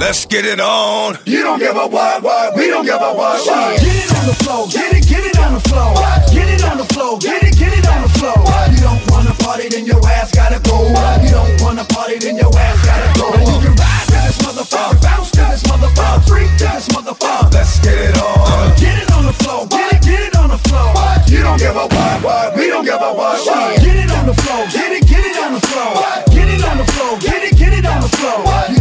[0.00, 1.18] Let's get it on.
[1.24, 3.80] You don't give a what, what, we don't give a what, what.
[3.80, 5.94] Get it on the floor, get it, get it on the floor.
[6.34, 8.34] Get it on the floor, get it, get it on the floor.
[8.74, 10.90] You don't wanna party, then your ass gotta go.
[11.22, 13.32] You don't wanna party, then your ass gotta go.
[13.38, 17.54] And you can ride to this motherfucker, bounce to this motherfucker, freak to this motherfucker.
[17.54, 18.74] Let's get it on.
[18.76, 20.90] Get it on the floor, get it, get it on the floor.
[21.30, 23.78] You don't give a what, what, we don't give a what, what.
[23.78, 25.94] Get it on the floor, get it, get it on the floor.
[26.34, 28.73] Get it on the floor, get it, get it on the floor.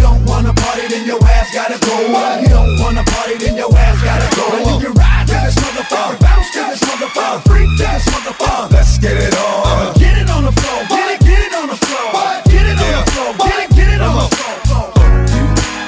[0.73, 1.93] You don't wanna party, then your ass gotta go.
[2.41, 4.57] You don't wanna party, then your ass gotta go.
[4.57, 8.71] And you can ride to this motherfucker, bounce to this motherfucker, freak to this motherfucker.
[8.71, 9.93] Let's get it on.
[9.93, 12.09] Get it on the floor, get it, get it on the floor.
[12.49, 14.89] Get it on the floor, get it, get it on the floor.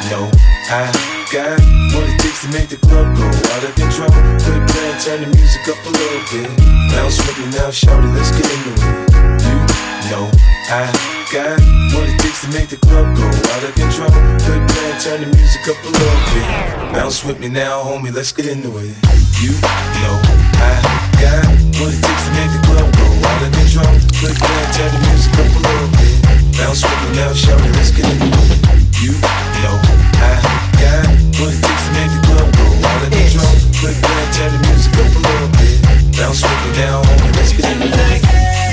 [0.06, 0.26] You know
[0.70, 0.86] I
[1.34, 1.58] got
[1.98, 4.14] what it takes to make the club go out of control.
[4.46, 6.50] Quit playing, turn the music up a little bit.
[6.94, 9.02] Bounce with me now, shout it, let's get into it.
[10.06, 10.30] You know
[10.70, 11.58] I got
[11.94, 14.12] what it takes to make the club go out of control.
[14.46, 16.46] Quit playing, turn the music up a little bit.
[16.94, 18.94] Bounce with me now, homie, let's get into it.
[19.42, 19.54] You
[20.06, 20.16] know
[20.62, 20.74] I
[21.18, 21.46] got
[21.82, 23.96] what it takes to make the club go out of control.
[24.22, 26.16] Quit playing, turn the music up a little bit.
[26.58, 28.62] Bounce with me now, shout it, let's get into it.
[29.02, 29.18] You
[29.66, 29.76] know
[30.22, 30.34] I
[30.78, 31.10] got
[31.42, 33.56] what it takes to make the club go out of control.
[33.82, 35.78] Quit playing, turn the music up a little bit.
[36.18, 38.65] Bounce with me now, homie, let's get into it.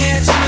[0.00, 0.39] Got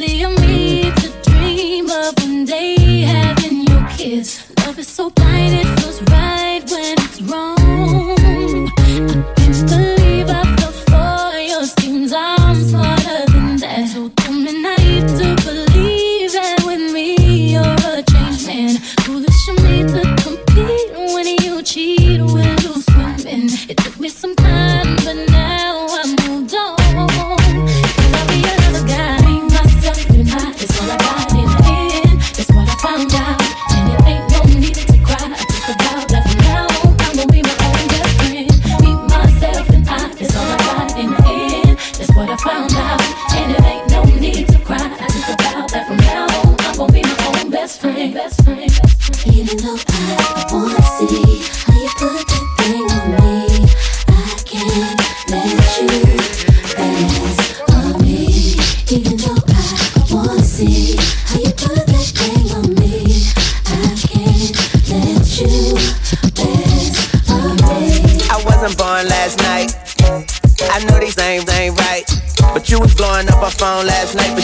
[0.00, 0.10] past.
[0.10, 0.39] Silly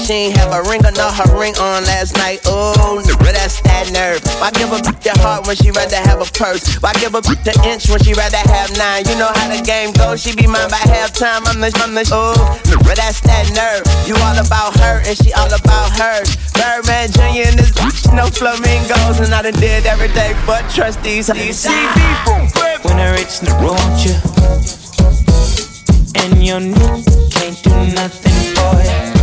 [0.07, 2.39] she ain't have a ring or not her ring on last night.
[2.47, 4.23] Oh, but that's that nerve.
[4.39, 6.79] Why give a bitch a heart when she rather have a purse?
[6.79, 9.03] Why give a bitch the inch when she rather have nine?
[9.11, 11.43] You know how the game goes, she be mine by halftime.
[11.51, 12.39] I'm the, I'm the, oh,
[12.87, 13.83] but that's that nerve.
[14.07, 16.39] You all about her and she all about hers.
[16.55, 17.51] Birdman Jr.
[17.51, 21.27] and this bitch, no flamingos, and I done did every day but trust these.
[21.35, 24.15] these When a rich nigga want you,
[26.15, 27.03] and your nigga
[27.35, 29.16] can't do nothing for you.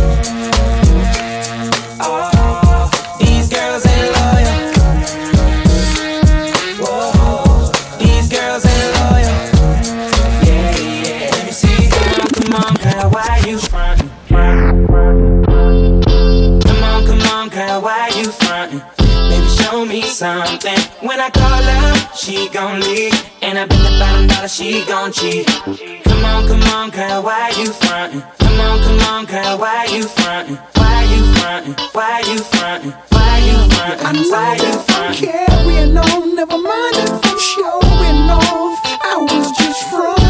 [20.24, 20.80] Something.
[21.06, 23.12] When I call her, she gon' leave.
[23.42, 25.46] And I bet the bottom dollar she gon' cheat.
[26.08, 28.22] Come on, come on, girl, why you frontin'?
[28.42, 30.56] Come on, come on, girl, why you frontin'?
[30.80, 31.74] Why you frontin'?
[31.96, 32.92] Why you frontin'?
[33.14, 34.18] Why you frontin'?
[34.32, 35.44] Why you frontin'?
[35.94, 38.80] On, never mind if I'm showing off.
[39.10, 40.23] I was just frontin'.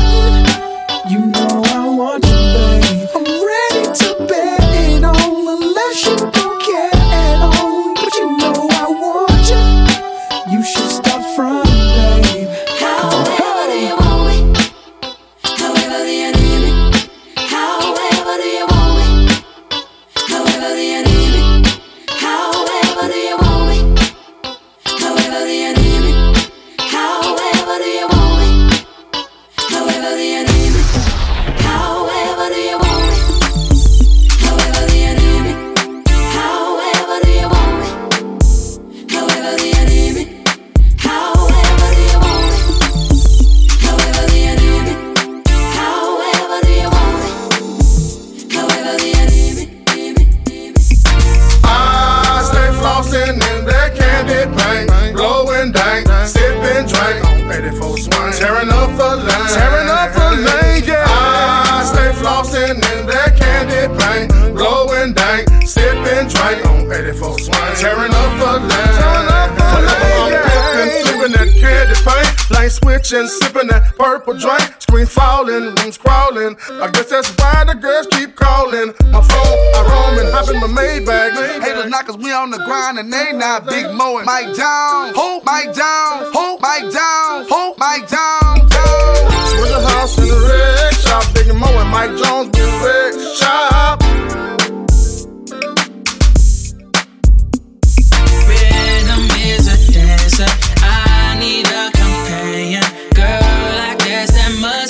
[73.05, 74.81] kitchen, sipping that purple drink.
[74.81, 76.57] Screen falling, rooms crawling.
[76.81, 78.95] I guess that's why the girls keep calling.
[79.13, 81.63] My phone, I roam and hop in my Maybach.
[81.63, 85.15] Haters knock we on the grind and they not big Moe and Mike Down.
[85.15, 85.41] Who?
[85.45, 86.33] Mike Down.
[86.33, 86.59] Who?
[86.61, 87.45] Mike Down.
[87.47, 87.75] Who?
[87.77, 88.69] Mike Down.
[88.69, 89.31] Down.
[89.53, 91.25] Swing the house in the red shop.
[91.35, 94.01] Big Moe and Mike Jones, big red shop.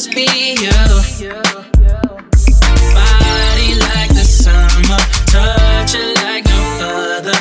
[0.05, 0.27] just be
[0.61, 0.71] you.
[2.95, 7.39] Body like the summer, touch it like no other.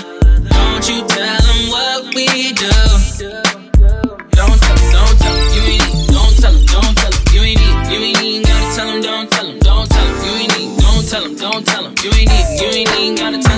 [0.49, 2.71] Don't you tell them what we do.
[4.31, 6.07] Don't tell don't tell you ain't need.
[6.07, 6.35] Don't
[6.67, 7.59] don't you ain't.
[7.91, 9.89] You ain't even gotta tell don't don't
[10.25, 10.79] you ain't.
[10.79, 12.61] Don't don't you ain't.
[12.61, 13.52] You ain't even gotta.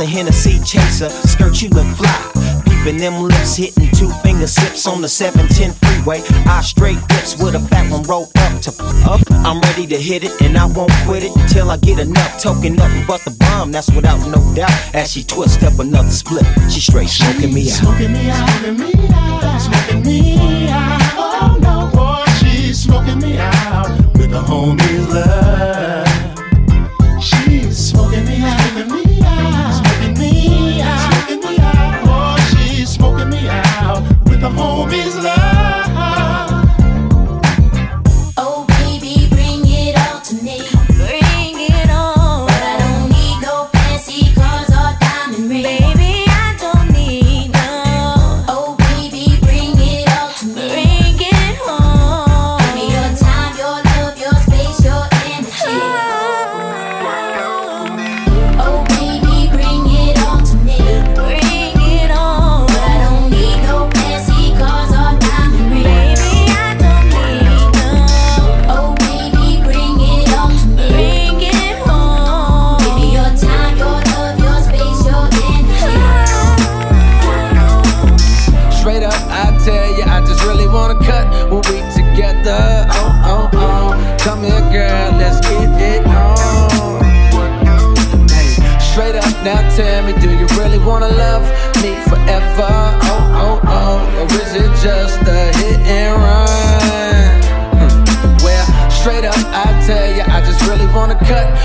[0.00, 1.10] the Hennessy chaser.
[1.10, 2.62] Skirt, you look fly.
[2.64, 6.22] Peeping them lips, hitting two finger sips on the 710 freeway.
[6.46, 8.72] I straight dips with a fat one roll up to
[9.04, 9.20] up.
[9.44, 12.40] I'm ready to hit it and I won't quit it until I get enough.
[12.40, 14.72] Token nothing but the bomb, that's without no doubt.
[14.94, 17.76] As she twist up another split, she straight smoking me out.
[17.76, 21.00] Smoking me out, smoking me out, smoking me out.
[21.18, 25.69] Oh no, boy, she's smoking me out with the homie's love.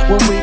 [0.10, 0.35] when we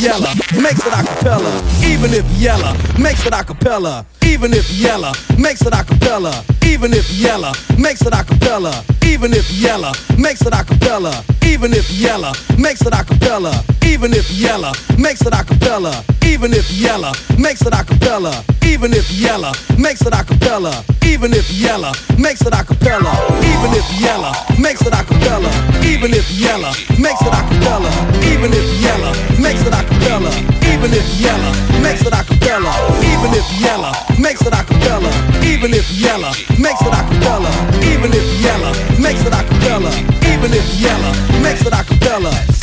[0.00, 5.72] Yella makes it acapella, even if Yella makes it acapella, even if Yella makes it
[5.72, 11.90] acapella, even if Yella makes it acapella, even if Yella makes it acapella, even if
[11.90, 17.72] Yella makes it acapella, even if Yella makes it acapella, even if Yella makes it
[17.72, 23.72] acapella, even if Yella makes it acapella even if Yella makes it a cappella, even
[23.72, 25.48] if Yella makes it a cappella,
[25.82, 27.90] even if Yella makes it a cappella,
[28.28, 29.10] even if Yella
[29.40, 30.30] makes it a cappella,
[30.68, 31.50] even if Yella
[31.80, 32.72] makes it a cappella,
[33.08, 35.10] even if Yella makes it a cappella,
[35.44, 37.50] even if Yella makes it a cappella,
[37.88, 39.90] even if Yella makes it a cappella,
[40.28, 41.10] even if Yella
[41.40, 42.57] makes it a cappella.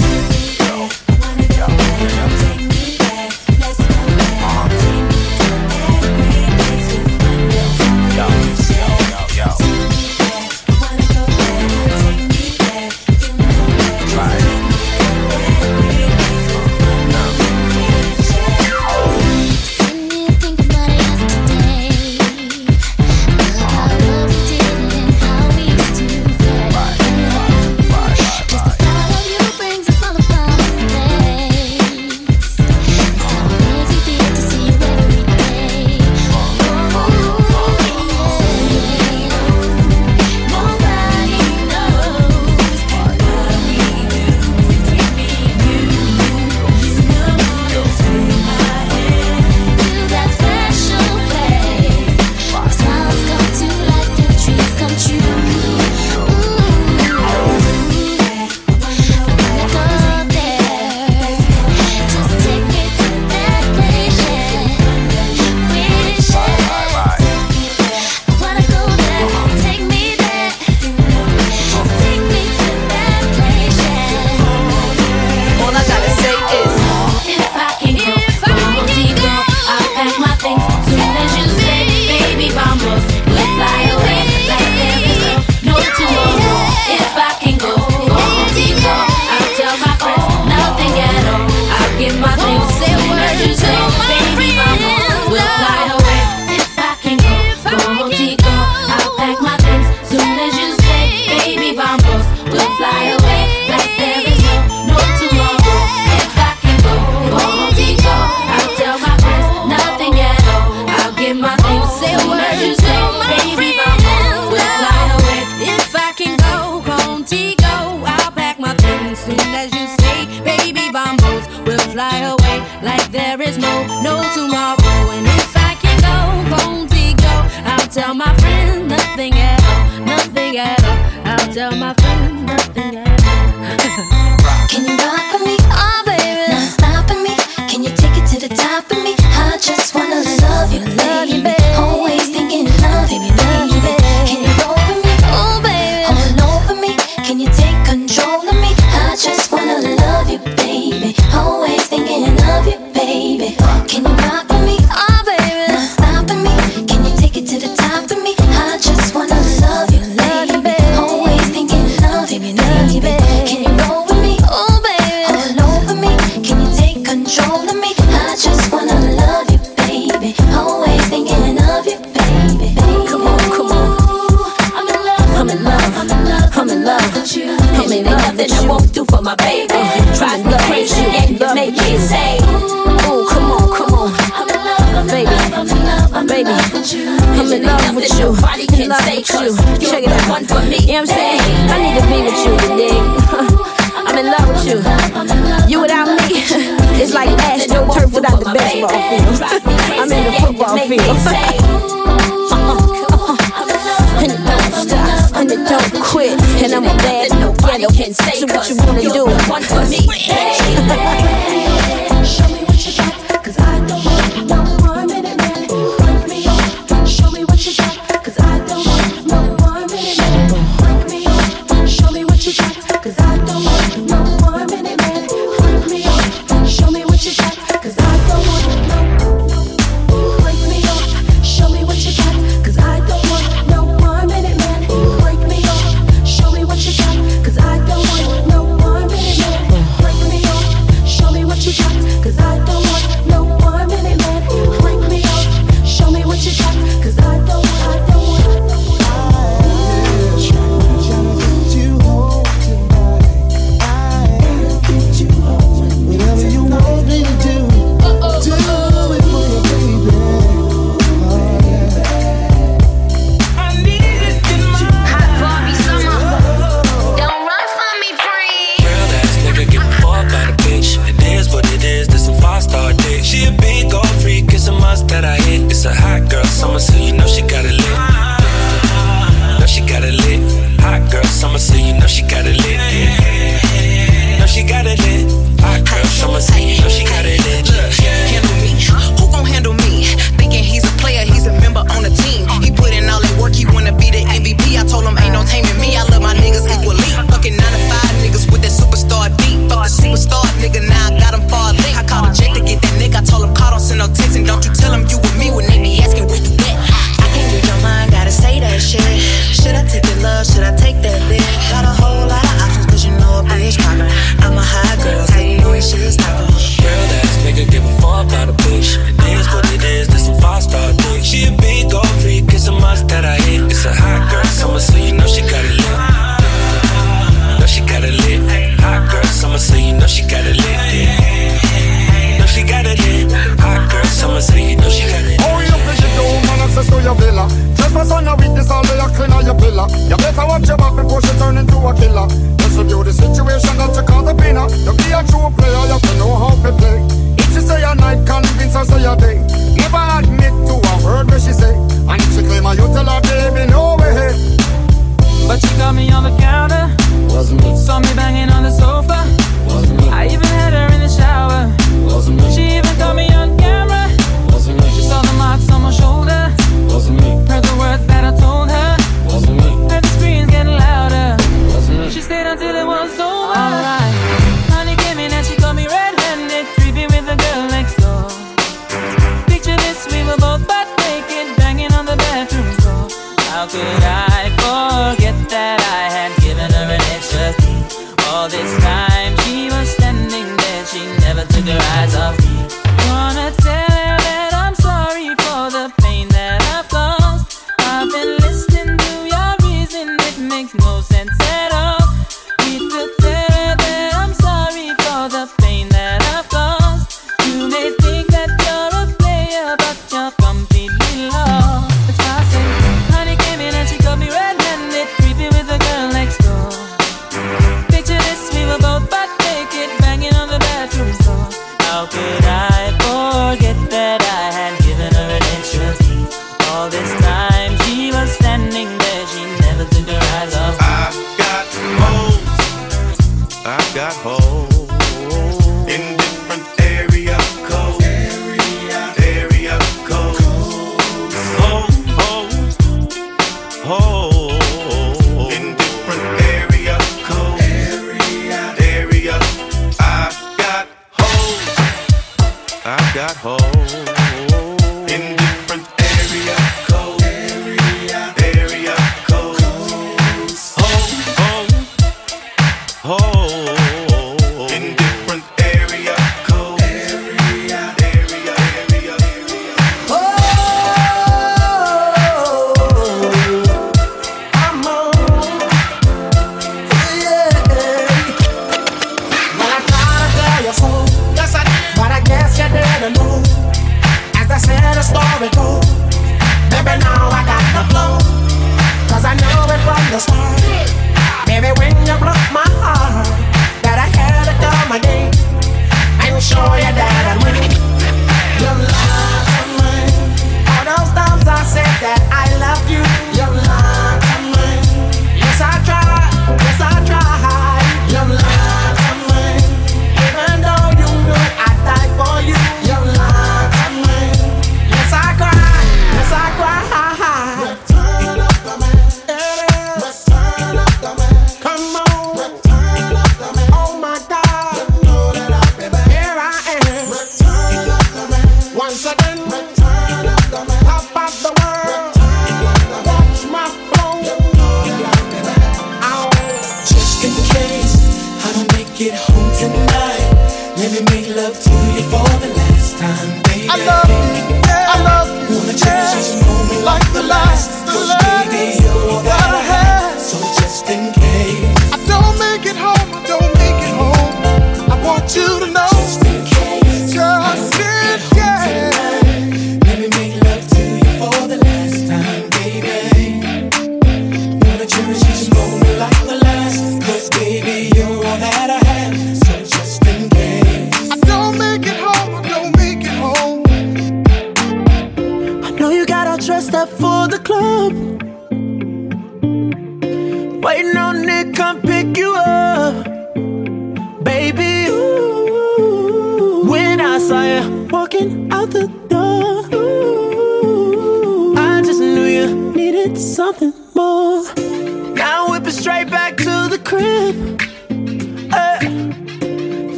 [205.56, 206.40] and don't quit.
[206.64, 208.40] And I'm a lad, nobody can say.
[208.40, 209.26] So what you wanna do
[209.64, 210.45] for me?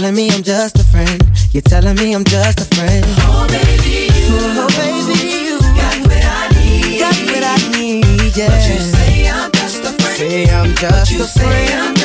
[0.00, 1.22] telling me I'm just a friend.
[1.52, 3.04] You're telling me I'm just a friend.
[3.18, 6.98] Oh baby, you, oh baby, you got what I need.
[6.98, 8.48] Got what I need, yeah.
[8.48, 10.16] But you say I'm just a friend.
[10.16, 11.74] Say I'm just but you a friend.
[11.74, 11.99] I'm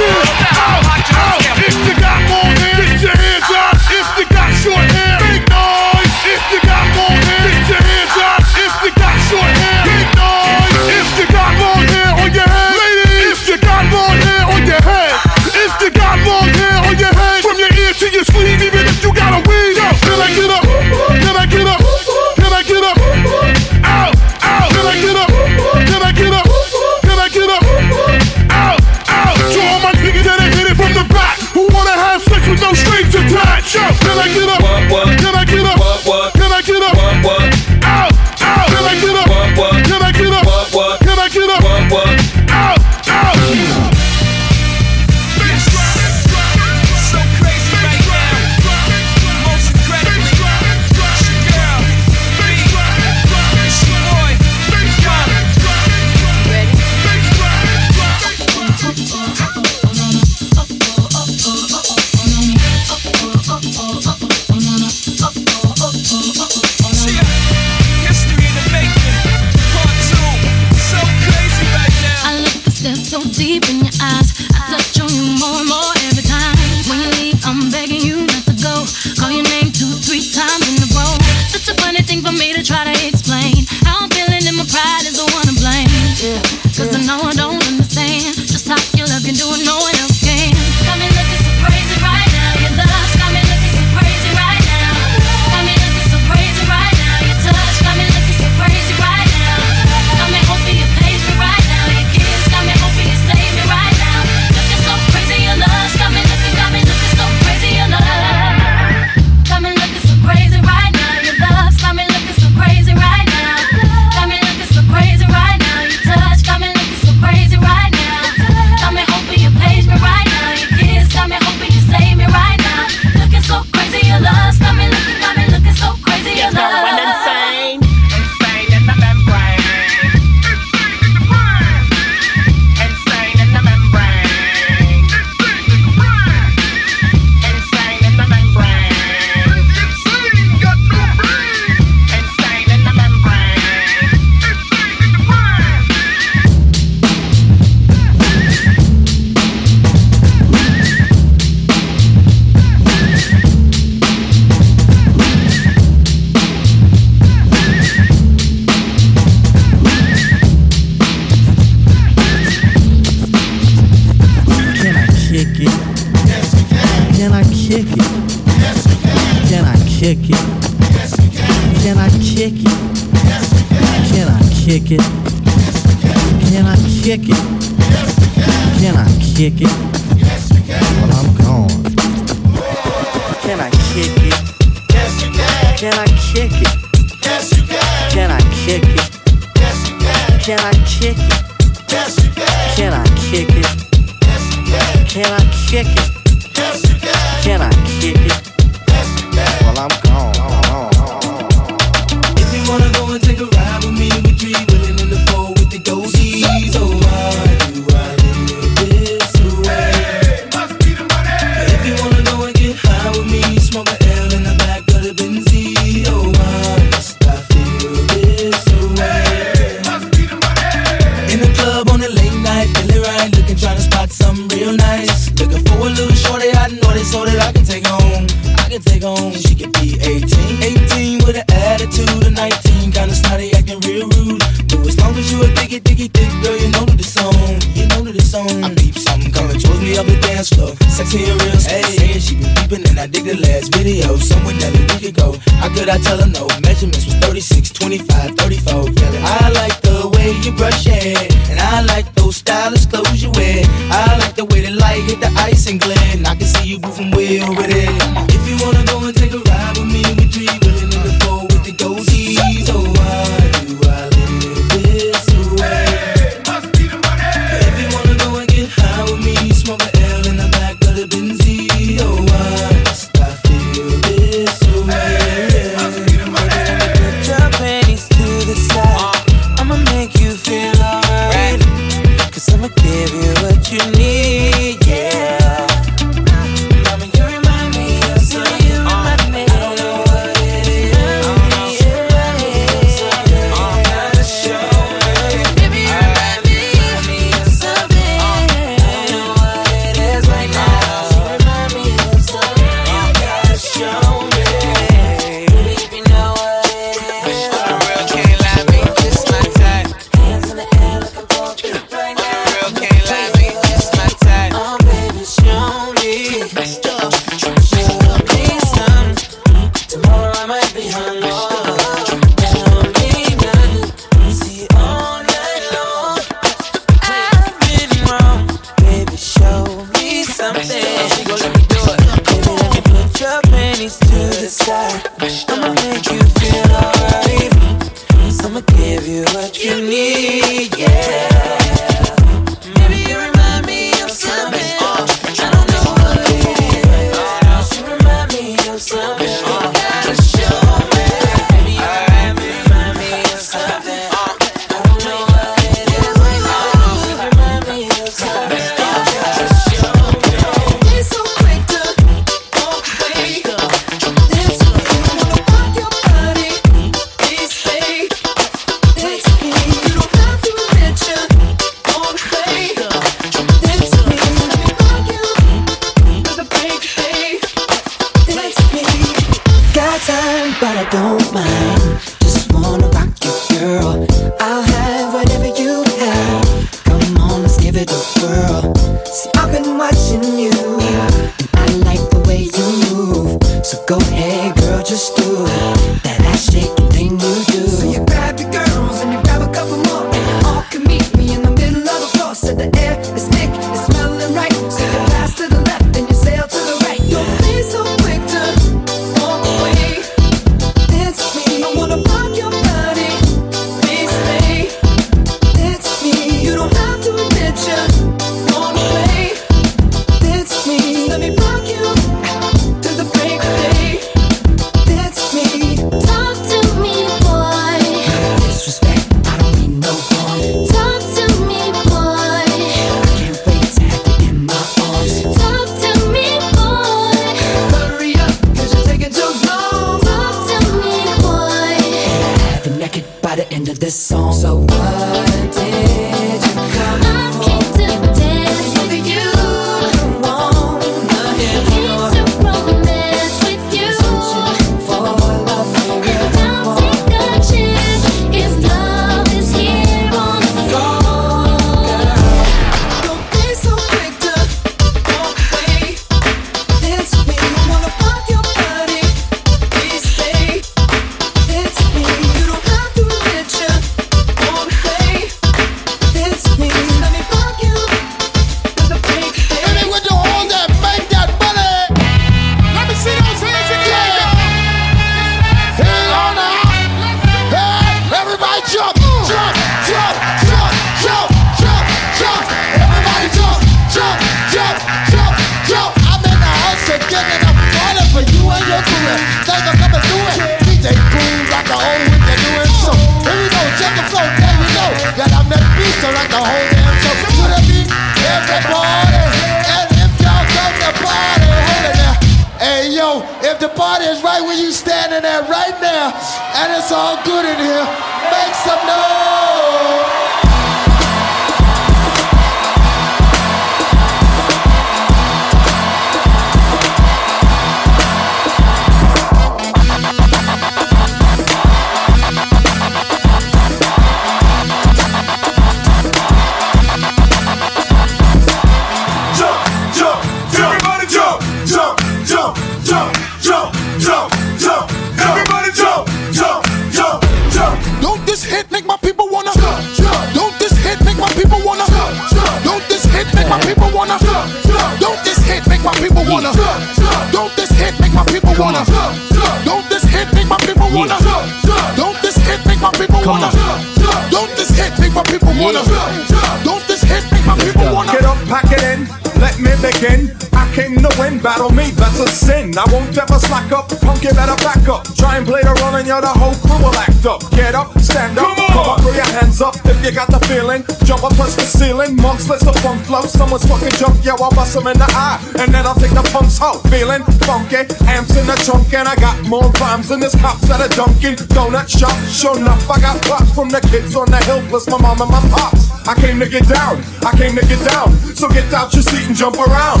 [581.68, 583.22] Ceiling mugs, let's up on flow.
[583.22, 585.38] Someone's fucking junk, yo, I'll bust them in the eye.
[585.60, 586.80] And then I'll take the punk's hoe.
[586.88, 590.80] Feeling funky, amps in the trunk, and I got more rhymes than this cops at
[590.80, 592.16] a Dunkin' Donut shop.
[592.24, 595.30] Sure enough, I got props from the kids on the hill, plus my mom and
[595.30, 595.92] my pops.
[596.08, 598.16] I came to get down, I came to get down.
[598.32, 600.00] So get out your seat and jump around.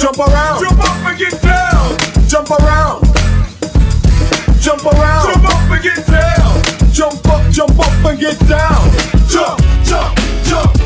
[0.00, 0.64] Jump around.
[0.64, 1.92] Jump up and get down.
[2.26, 3.04] Jump around.
[4.60, 5.28] Jump around.
[5.28, 6.62] Jump up and get down.
[6.92, 8.80] Jump up, jump up and get down.
[9.28, 10.81] Jump, jump, jump.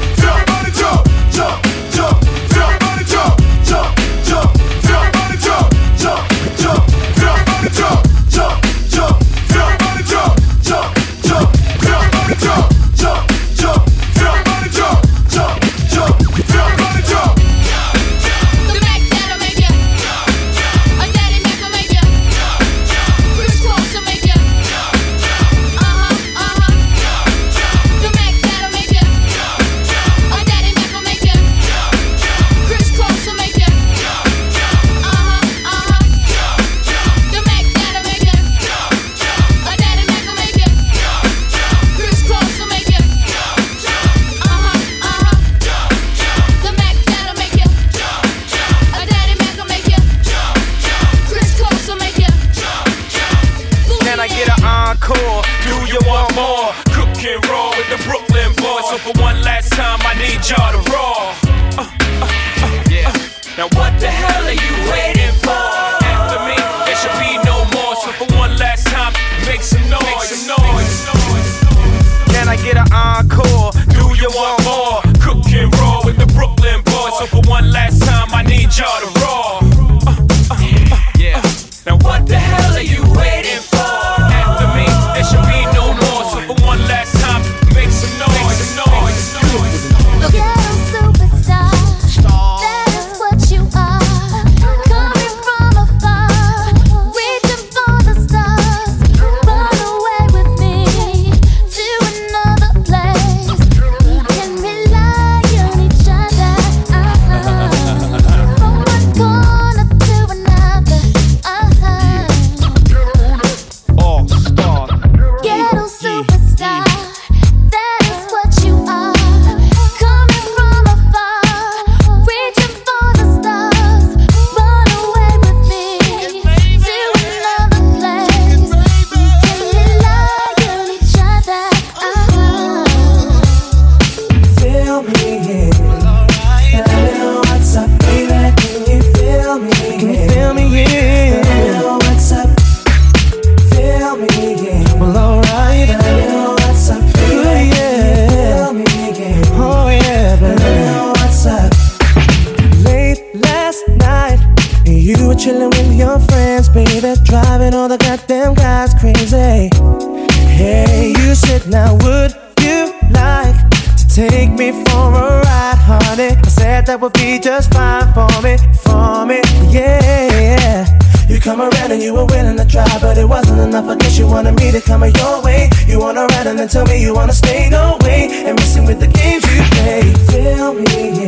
[166.97, 170.87] that would be just fine for me, for me, yeah.
[171.29, 173.85] You come around and you were willing to try, but it wasn't enough.
[173.87, 175.69] I guess you wanted me to come your way.
[175.87, 178.45] You wanna ride and then tell me you wanna stay, no way.
[178.47, 181.26] And messing with the games you play, feel me, yeah.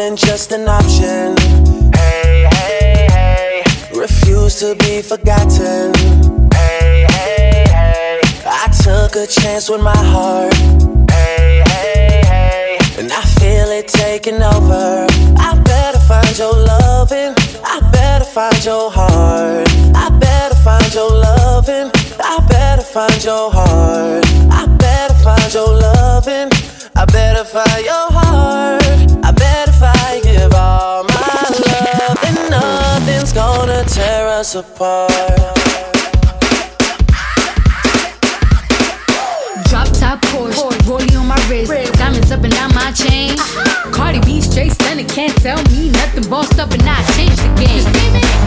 [0.00, 1.36] Than just an option.
[1.94, 3.62] Hey, hey, hey.
[3.94, 5.92] Refuse to be forgotten.
[6.54, 8.20] Hey, hey, hey.
[8.46, 10.54] I took a chance with my heart.
[11.10, 12.78] Hey, hey, hey.
[12.98, 15.06] And I feel it taking over.
[15.48, 17.34] I better find your loving.
[17.74, 19.68] I better find your heart.
[20.04, 21.90] I better find your loving.
[22.32, 24.24] I better find your heart.
[24.60, 26.48] I better find your loving.
[26.96, 28.80] I better find your heart.
[29.24, 29.69] I better
[33.30, 35.10] nothing's gonna tear us apart.
[39.68, 43.36] Drop top Porsche, rollie on my wrist, diamonds up and down my chain.
[43.92, 46.28] Cardi B straight stunning, can't tell me nothing.
[46.28, 47.84] Bossed up and I changed the game.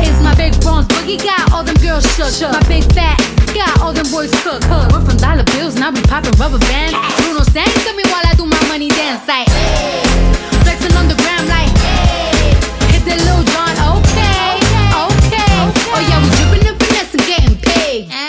[0.04, 2.52] It's my big Bronx boogie, got all them girls shook.
[2.52, 3.18] My big fat,
[3.54, 4.66] got all them boys cooked.
[4.70, 6.96] We're from dollar bills, now we popping rubber bands.
[7.22, 10.03] Bruno sang to me while I do my money dance like.
[17.94, 18.23] Getting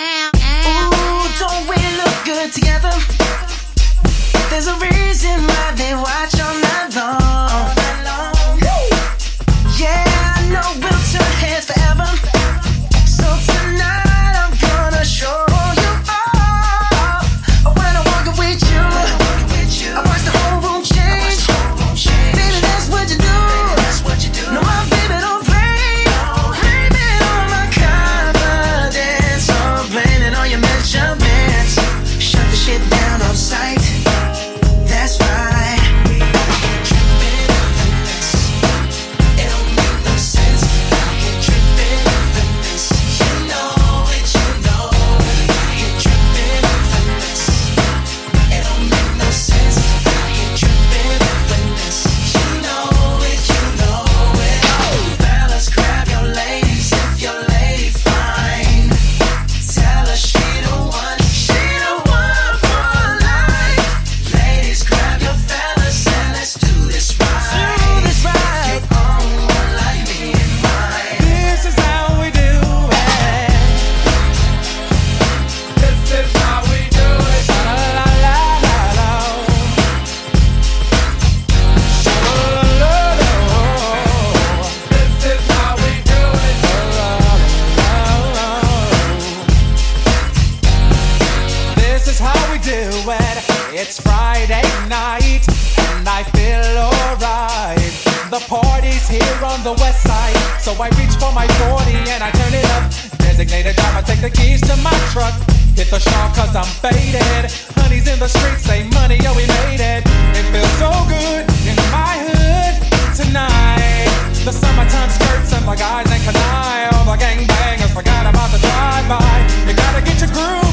[92.05, 93.37] This is how we do it.
[93.73, 95.41] It's Friday night
[95.89, 97.81] and I feel alright.
[98.29, 102.29] The party's here on the west side, so I reach for my 40 and I
[102.29, 102.93] turn it up.
[103.25, 105.33] Designated driver, take the keys to my truck.
[105.73, 107.49] Hit the shop cause I'm faded.
[107.73, 110.05] Honey's in the streets, say money, yo, we made it.
[110.37, 112.85] It feels so good in my hood
[113.17, 114.13] tonight.
[114.45, 116.93] The summertime skirts and my guys ain't canine.
[117.01, 119.65] All the gangbangers forgot about the drive-by.
[119.65, 120.64] You gotta get your groove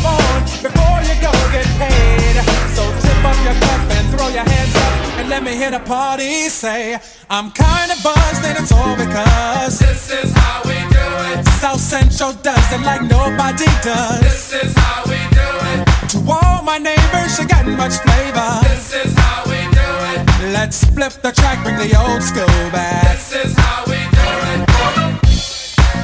[2.47, 2.68] paid.
[2.76, 5.80] So tip up your cup and throw your hands up and let me hear the
[5.80, 6.99] party say,
[7.30, 11.47] I'm kinda buzzed and it's all because this is how we do it.
[11.62, 14.20] South Central does it like nobody does.
[14.20, 15.80] This is how we do it.
[16.12, 18.51] To all my neighbors, you got much flavor.
[18.68, 20.53] This is how we do it.
[20.53, 23.16] Let's flip the track, bring the old school back.
[23.16, 24.61] This is how we do it.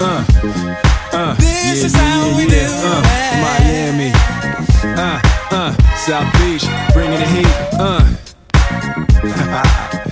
[0.00, 0.24] Uh,
[1.12, 2.48] uh, This yeah, is how yeah, we yeah.
[2.50, 3.17] do uh, it.
[6.08, 7.46] South Beach, bringing the heat.
[7.74, 8.00] Uh.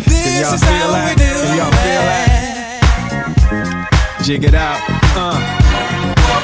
[0.05, 1.09] Can y'all is feel how that?
[1.09, 2.05] we do Can y'all feel
[3.81, 4.23] that?
[4.23, 4.79] Jig it out.
[5.17, 5.66] Uh.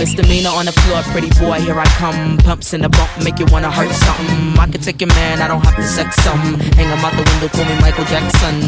[0.00, 2.38] Misdemeanor on the floor, pretty boy, here I come.
[2.38, 4.58] Pumps in the bump, make you wanna hurt something.
[4.58, 6.56] I can take your man, I don't have to sex some.
[6.72, 8.64] Hang him out the window, call me Michael Jackson.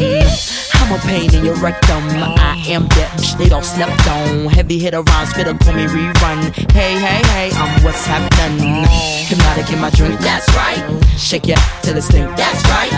[0.77, 2.05] I'm a pain in your rectum.
[2.37, 4.45] I am that bitch they don't slept on.
[4.45, 6.53] Heavy hitter rhymes, fitter call me rerun.
[6.69, 8.85] Hey, hey, hey, I'm what's happening.
[9.25, 10.85] Hypnotic in my drink, that's right.
[11.17, 12.93] Shake it till it stink, that's right.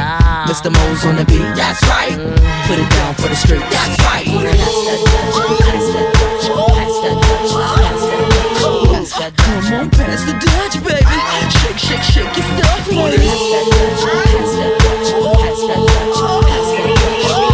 [0.52, 0.68] Mr.
[0.76, 2.12] Mo's on the beat, that's right.
[2.68, 4.28] Put it down for the street, that's right.
[9.56, 11.00] Come on, pass the Dutch, baby.
[11.64, 12.90] Shake, shake, shake your stuff,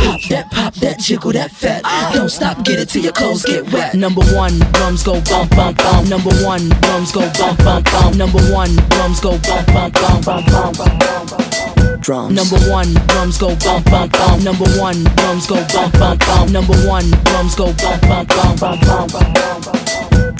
[0.01, 1.83] Pop that, pop that, jiggle that fat.
[2.11, 3.93] Don't stop, get it till your clothes get wet.
[3.93, 6.09] Number one, drums go bump, bump, bump.
[6.09, 8.15] Number one, drums go bump, bump, bump.
[8.15, 12.01] Number one, drums go bump, bump, bump, bump, bump, bump.
[12.01, 12.33] Drums.
[12.33, 14.41] Number one, drums go bump, bump, bump.
[14.41, 16.49] Number one, drums go bump, bump, bump.
[16.49, 19.13] Number one, drums go bump, bump, bump, bump, bump,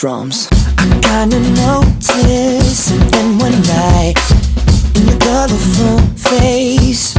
[0.01, 0.60] bump.
[0.81, 1.01] Drums.
[1.01, 4.15] Kinda noticed something one night
[4.95, 7.15] in your colorful face.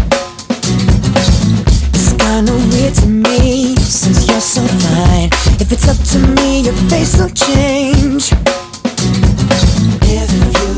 [1.95, 5.31] It's kinda weird to me since you're so fine.
[5.61, 8.33] If it's up to me, your face will change.
[10.03, 10.72] If you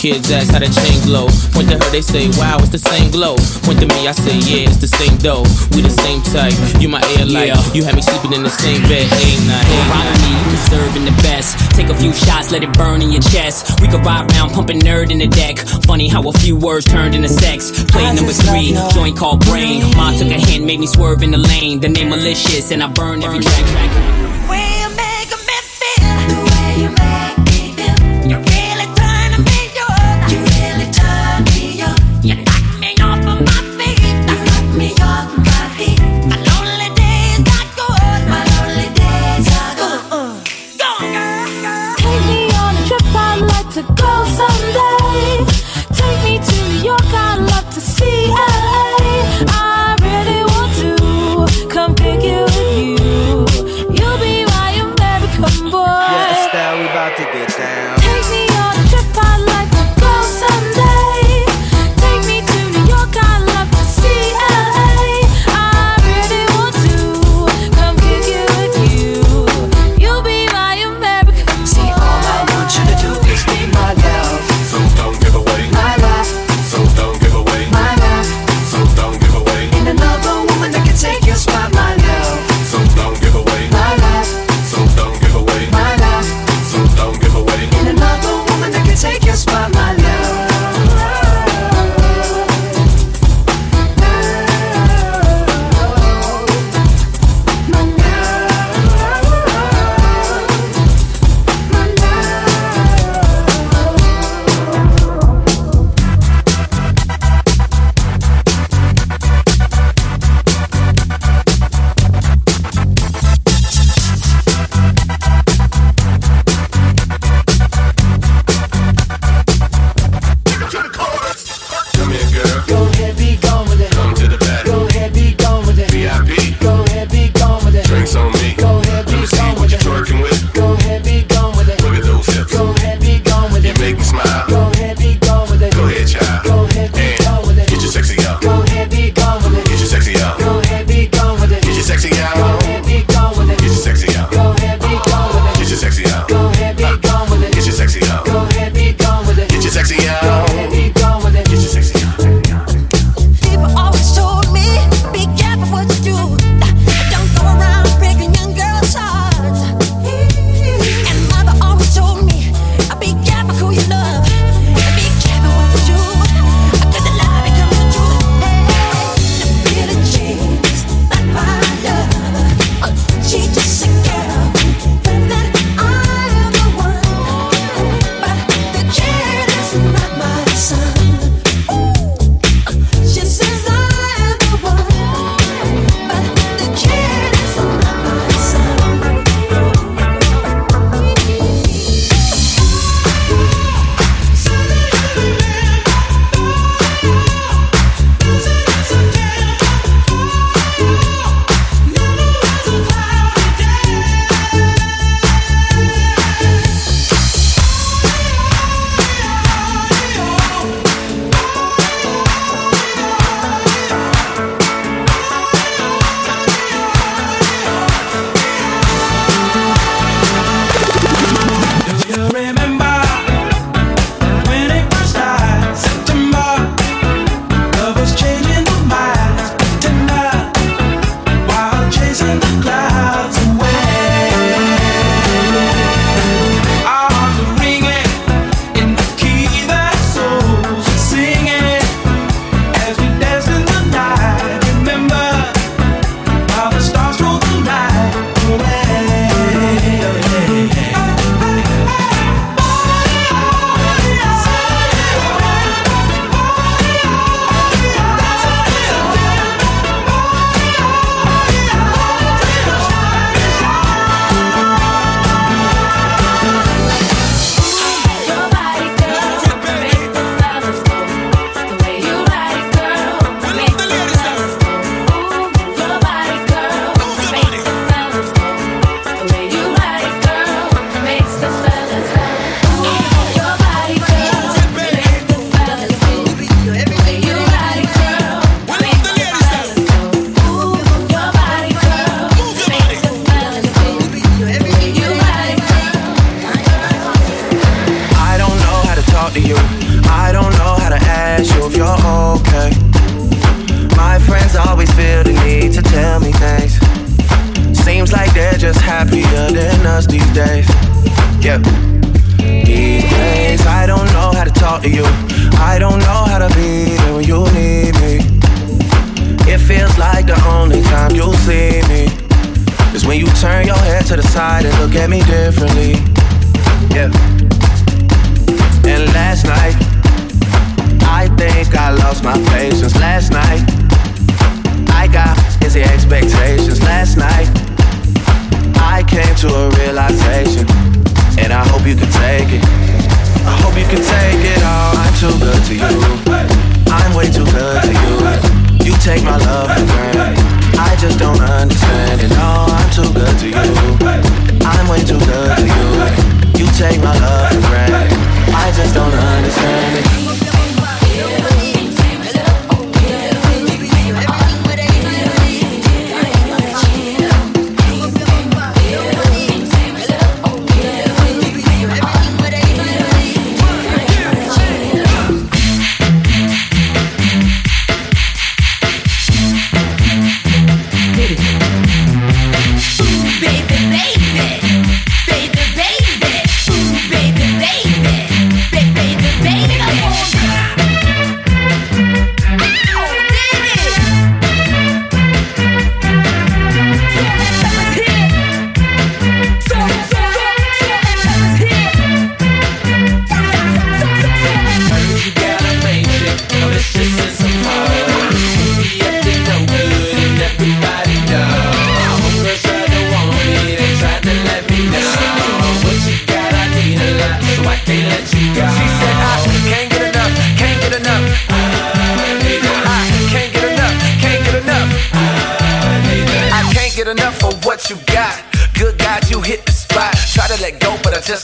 [0.00, 1.28] kids ask how the chain glow.
[1.52, 3.36] Point to her, they say, wow, it's the same glow.
[3.68, 5.44] Point to me, I say, yeah, it's the same dough.
[5.76, 6.56] We the same type.
[6.80, 7.52] You my air light.
[7.76, 9.68] You had me sleeping in the same bed, ain't night.
[9.92, 11.52] Rock me, you deserving the best.
[11.76, 13.78] Take a few shots, let it burn in your chest.
[13.82, 15.12] We could ride round, pumping N.E.R.D.
[15.12, 15.58] in the deck.
[15.84, 17.68] Funny how a few words turned into sex.
[17.92, 19.84] Play number three, joint called brain.
[20.00, 21.78] Ma took a hand, made me swerve in the lane.
[21.78, 24.19] The name malicious, and I burn every track.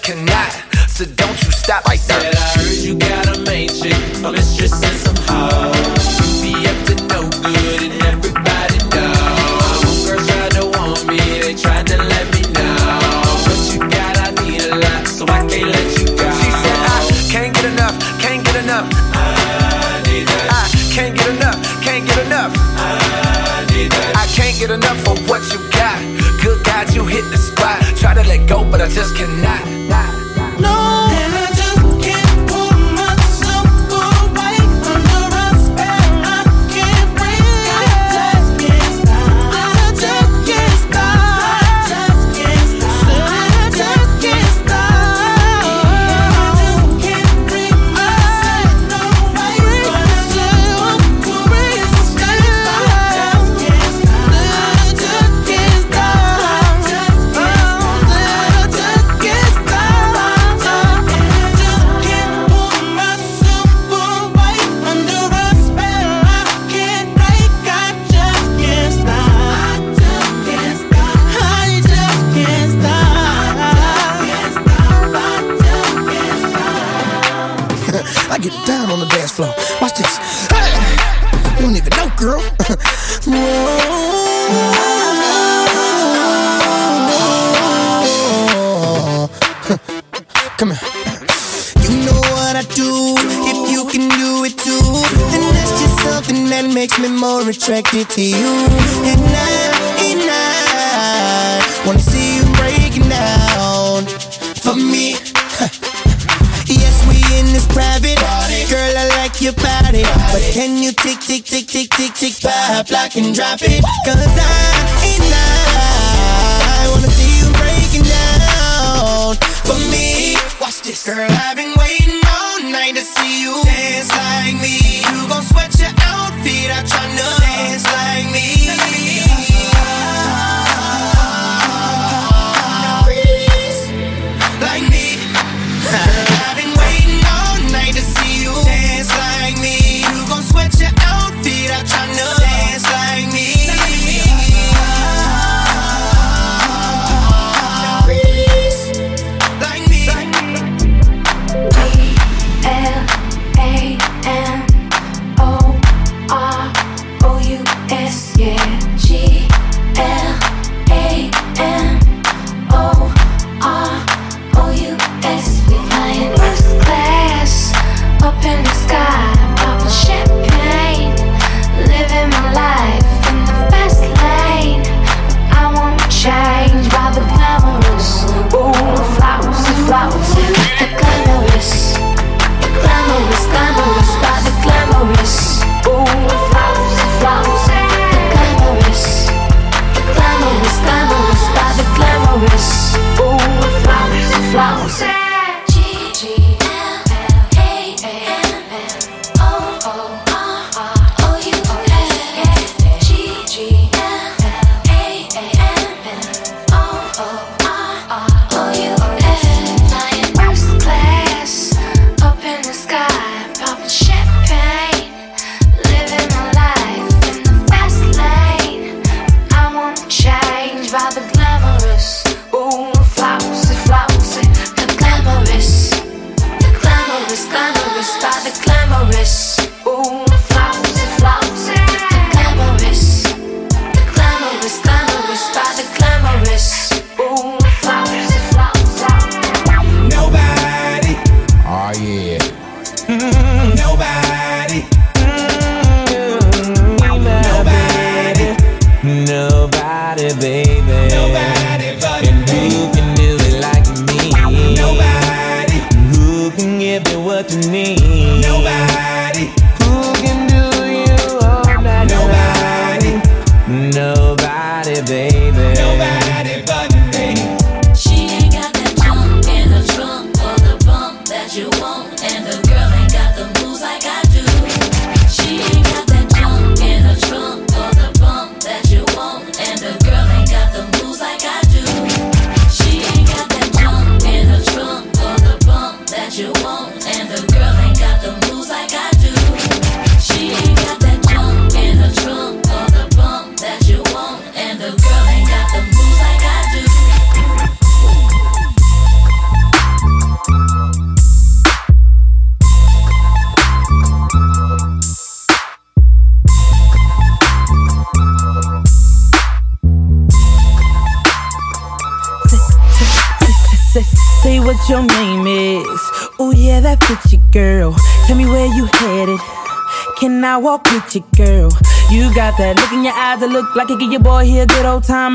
[0.06, 0.35] Go,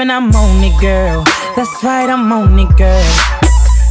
[0.02, 1.24] and I'm on it, girl.
[1.56, 3.04] That's right, I'm on it, girl.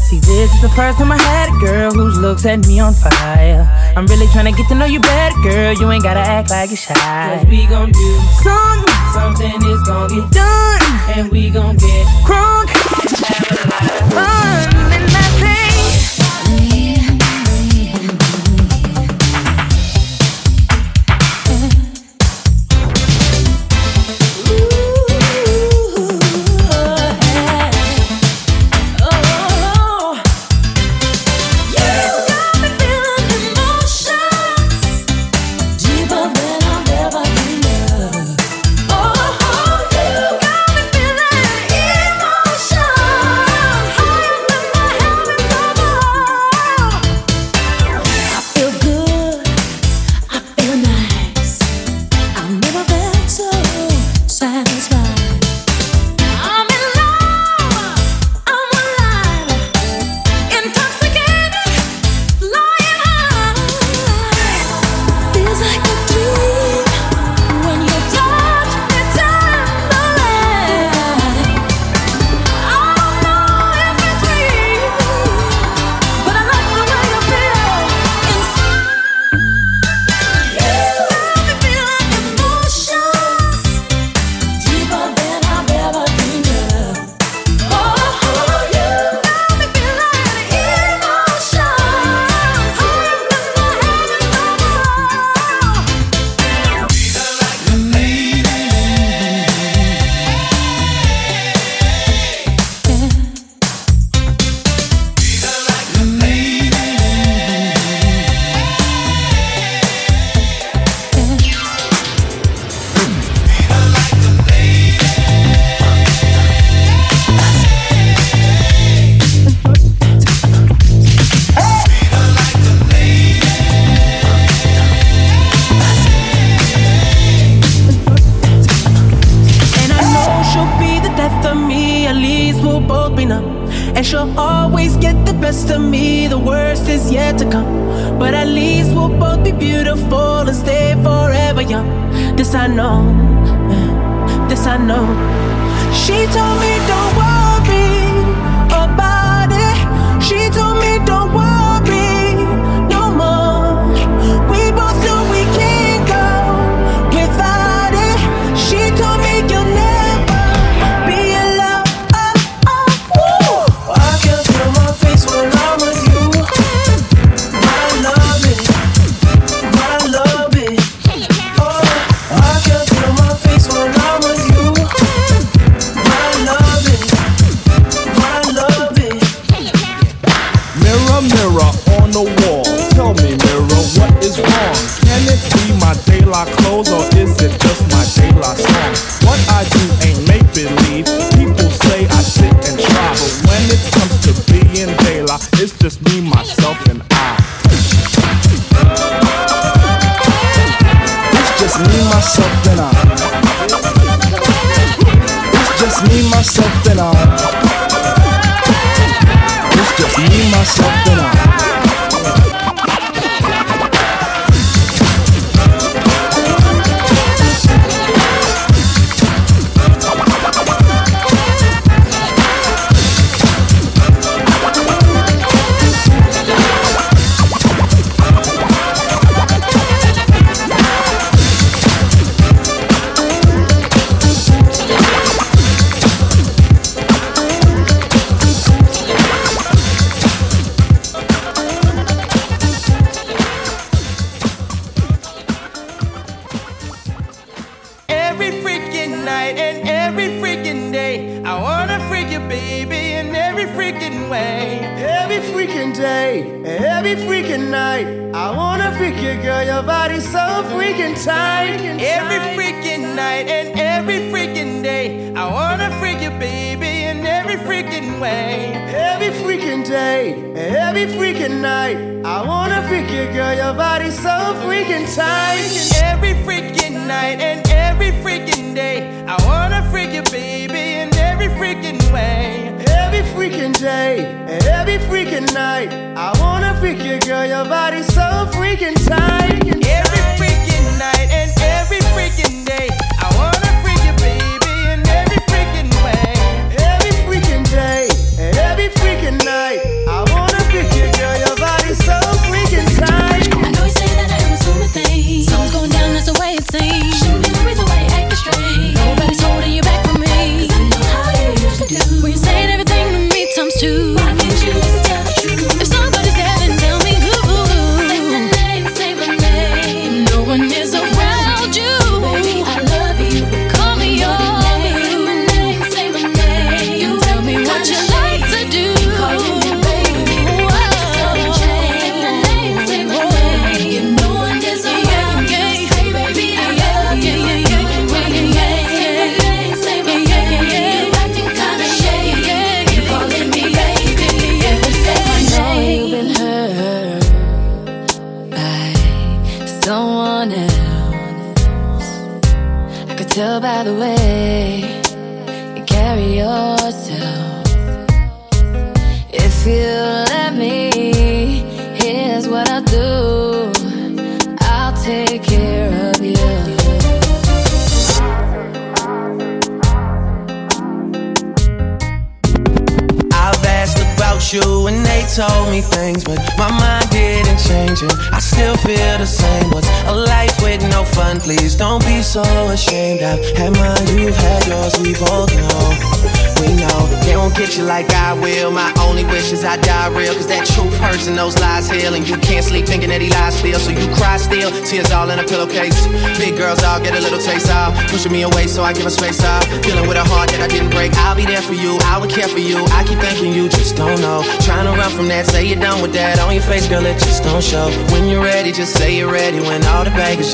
[0.02, 2.94] See, this is the first time I had a girl whose looks had me on
[2.94, 3.62] fire.
[3.96, 5.72] I'm really trying to get to know you better, girl.
[5.72, 6.94] You ain't gotta act like you're shy.
[6.94, 10.82] Cause we gon' do something, something is gon' get done,
[11.14, 12.66] and we gon' get crunk
[12.98, 14.89] and have a lot of fun.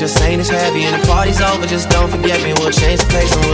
[0.07, 1.67] just ain't as heavy and the party's over.
[1.67, 2.53] Just don't forget me.
[2.53, 3.46] We'll change the place and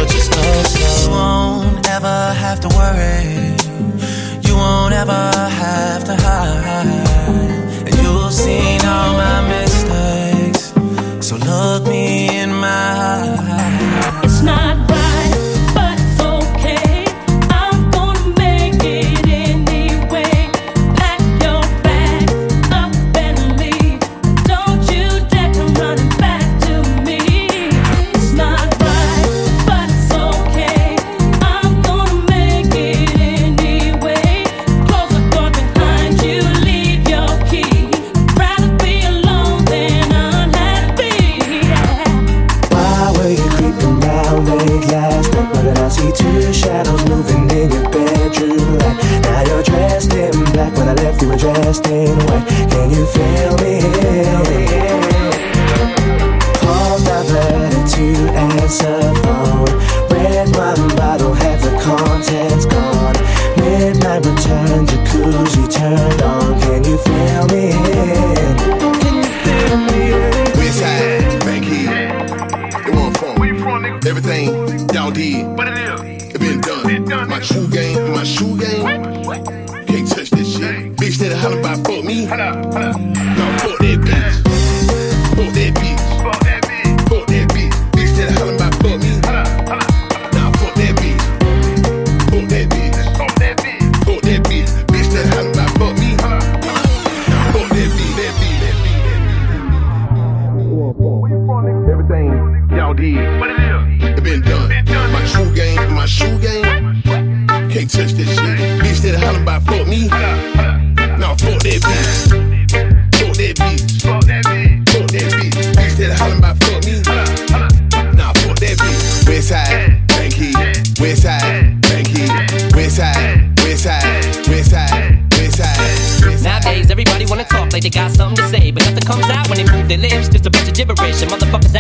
[126.44, 129.58] Nowadays Everybody wanna talk like they got something to say But nothing comes out when
[129.58, 130.30] they move their lips.
[130.30, 131.74] Just a bunch of gibberish and motherfuckers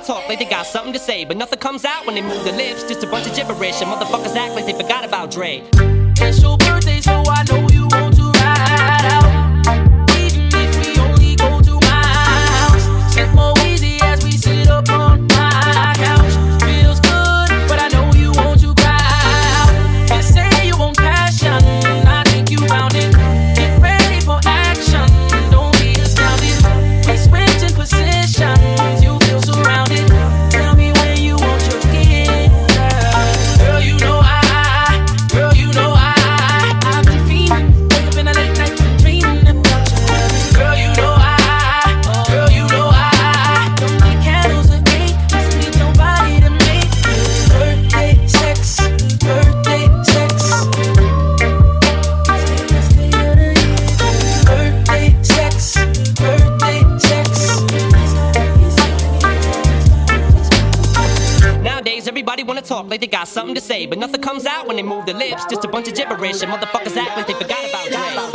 [0.00, 2.44] wanna talk like they got something to say, but nothing comes out when they move
[2.44, 2.82] their lips.
[2.84, 5.62] Just a bunch of gibberish, and motherfuckers act like they forgot about Dre.
[6.22, 7.89] It's your birthday, so I know you
[63.10, 65.44] got something to say, but nothing comes out when they move their lips.
[65.46, 68.29] Just a bunch of gibberish, and motherfuckers act like they forgot about Dre.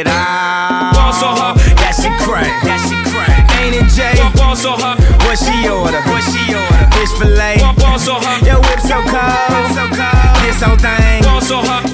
[0.00, 0.92] It all.
[0.92, 1.52] Boss on her.
[1.78, 3.46] That she crack, that she crack.
[3.62, 4.18] Ain't it Jay?
[4.34, 4.94] Boss on her.
[5.24, 6.02] What she order?
[6.10, 6.86] What she order?
[6.98, 7.62] Fish fillet.
[7.78, 8.36] Boss on her.
[8.44, 10.36] Your whip so cold, so cold.
[10.42, 11.22] This whole thing.
[11.22, 11.93] Boss on her.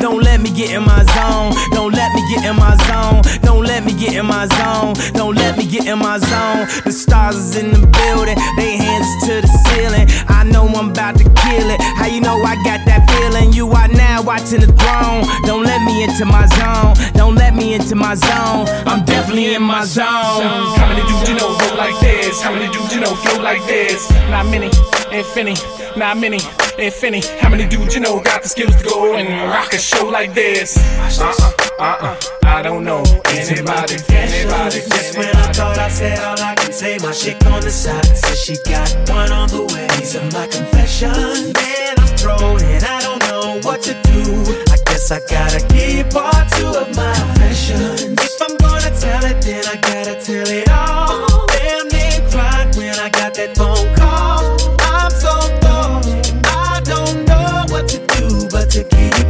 [0.00, 1.52] Don't let me get in my zone.
[1.72, 3.20] Don't let me get in my zone.
[3.42, 4.94] Don't let me get in my zone.
[5.12, 6.66] Don't let me get in my zone.
[6.84, 8.36] The stars is in the building.
[8.56, 10.08] They hands to the ceiling.
[10.28, 11.80] I know I'm about to kill it.
[12.00, 13.52] How you know I got that feeling?
[13.52, 15.22] You are now watching the throne.
[15.44, 16.96] Don't let me into my zone.
[17.12, 18.66] Don't let me into my zone.
[18.88, 20.06] I'm definitely in my zone.
[20.06, 22.40] How many dudes you know roll like this?
[22.40, 24.10] How many dudes you know flow like this?
[24.32, 24.70] Not many,
[25.12, 25.62] infinity,
[25.96, 26.38] not many,
[26.78, 27.26] infinity.
[27.40, 30.34] How many dudes you know got the skills to go and rock a show like
[30.34, 30.76] this?
[31.18, 34.80] Uh uh, uh uh, I don't know anybody, anybody.
[34.80, 38.04] Just when I thought I said all I can say, my chick on the side
[38.16, 39.86] says she got one on the way.
[39.98, 41.94] These are my confessions, man.
[41.98, 44.22] I'm thrown and I don't know what to do.
[44.70, 48.18] I guess I gotta keep part two of my confessions.
[48.20, 50.89] If I'm gonna tell it, then I gotta tell it all.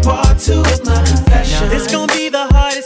[0.03, 1.69] Part two of my confession.
[1.69, 2.10] Now this gon'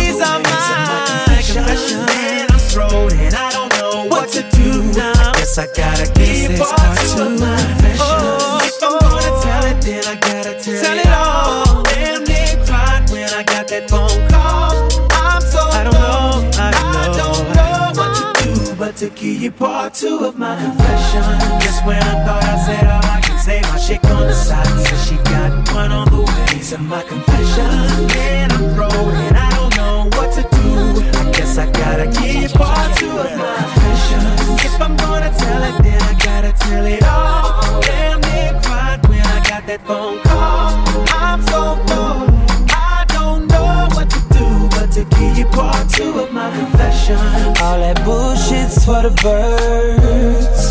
[0.00, 1.90] These are my confessions.
[2.10, 5.12] And I'm thrown and I don't know what to do now.
[5.16, 8.00] I guess I gotta keep part two of my confessions.
[8.68, 11.82] If I'm gonna tell it, then I gotta tell, Tell it all.
[11.84, 14.88] Damn, they cried when I got that phone call.
[15.12, 16.70] I'm so I don't know, I
[17.20, 21.22] don't know what to do but to keep part two of my confession.
[21.60, 24.66] Just when I thought I said all I can say, my chick on the side
[24.66, 26.46] says she got one on the way.
[26.54, 29.29] These are my confessions, and I'm thrown
[31.60, 34.64] I gotta keep part two of my confessions.
[34.64, 37.82] If I'm gonna tell it, then I gotta tell it all.
[37.82, 40.72] Damn, they cried when I got that phone call.
[41.12, 42.30] I'm so thrown.
[42.70, 47.18] I don't know what to do but to keep part two of my confession.
[47.60, 50.62] All that bullshit's for the birds.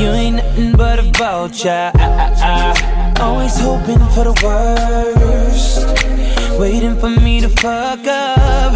[0.00, 1.92] You ain't nothing but a vulture.
[1.94, 2.74] Ah, ah,
[3.16, 3.22] ah.
[3.24, 6.33] Always hoping for the worst.
[6.58, 8.72] Waiting for me to fuck up.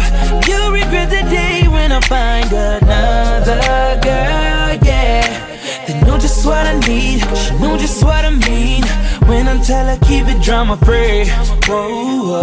[0.47, 5.85] You'll regret the day when I find another girl, yeah.
[5.87, 8.83] They know just what I need, she know just what I mean.
[9.29, 11.25] When I tell her keep it drama free.
[11.67, 12.41] Whoa,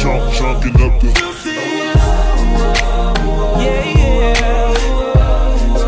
[0.00, 1.08] Chunk, chunking up the.
[3.64, 4.34] yeah, yeah.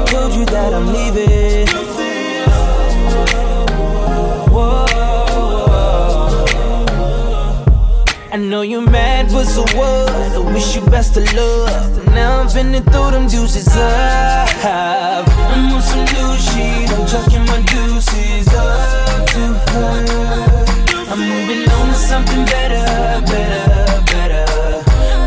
[0.06, 1.33] Told you that I'm leaving.
[8.54, 10.08] Know you're mad, but so what?
[10.38, 12.06] I wish you best of luck.
[12.18, 14.48] Now I'm finna throw them deuces up.
[14.64, 16.86] I'm on some new shit.
[16.94, 20.66] I'm chucking my deuces up to her.
[21.10, 22.86] I'm moving on to something better,
[23.32, 23.66] better,
[24.12, 24.46] better.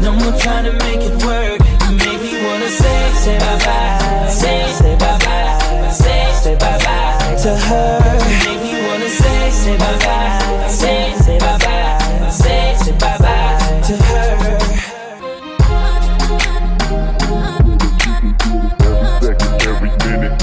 [0.06, 1.60] No more trying to make it work.
[1.84, 6.78] You make me wanna say, say bye bye, say, say bye bye, say, say bye
[6.86, 8.00] bye to her.
[8.30, 10.67] You make me wanna say, say bye bye,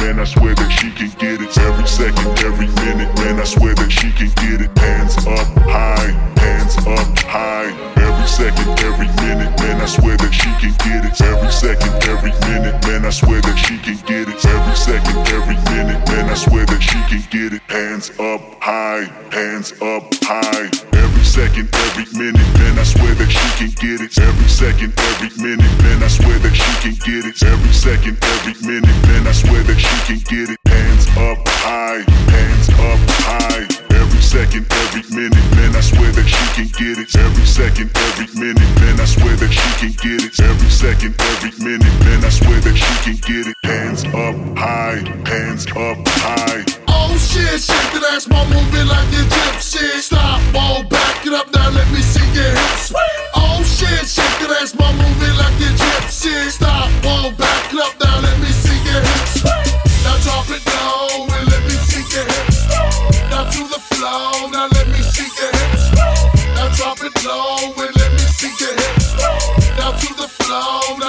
[0.05, 1.57] man, I swear that she can get it.
[1.57, 4.71] Every second, every minute, man, I swear that she can get it.
[4.79, 7.73] Hands up high, hands up high.
[7.97, 11.21] Every second, every minute, man, I swear that she can get it.
[11.21, 14.24] Every second, every minute, man, I swear that she can get it.
[16.35, 17.63] I swear that she can get it.
[17.71, 20.67] Hands up high, hands up high.
[20.91, 24.19] Every second, every minute, man, I swear that she can get it.
[24.19, 27.39] Every second, every minute, man, I swear that she can get it.
[27.39, 30.59] Every second, every minute, man, I swear that she can get it.
[30.67, 32.03] Hands up high,
[36.55, 37.11] can get it.
[37.19, 40.39] Every second, every minute, man, I swear that she can get it.
[40.39, 43.57] Every second, every minute, man, I swear that she can get it.
[43.67, 46.63] Hands up high, hands up high.
[46.87, 49.99] Oh shit, shake that ass, my moving like a gypsy.
[49.99, 52.95] Stop, all back it up now, let me see your hips.
[53.35, 56.39] Oh shit, shake that ass, my moving like a gypsy.
[56.55, 59.43] Stop, all back it up now, let me see your hips.
[60.07, 62.63] Now drop it down and let me see your hips.
[63.27, 65.54] Now to the floor, now let me see your hips.
[67.27, 69.17] And let me see your hips.
[69.79, 71.04] Now to the floor,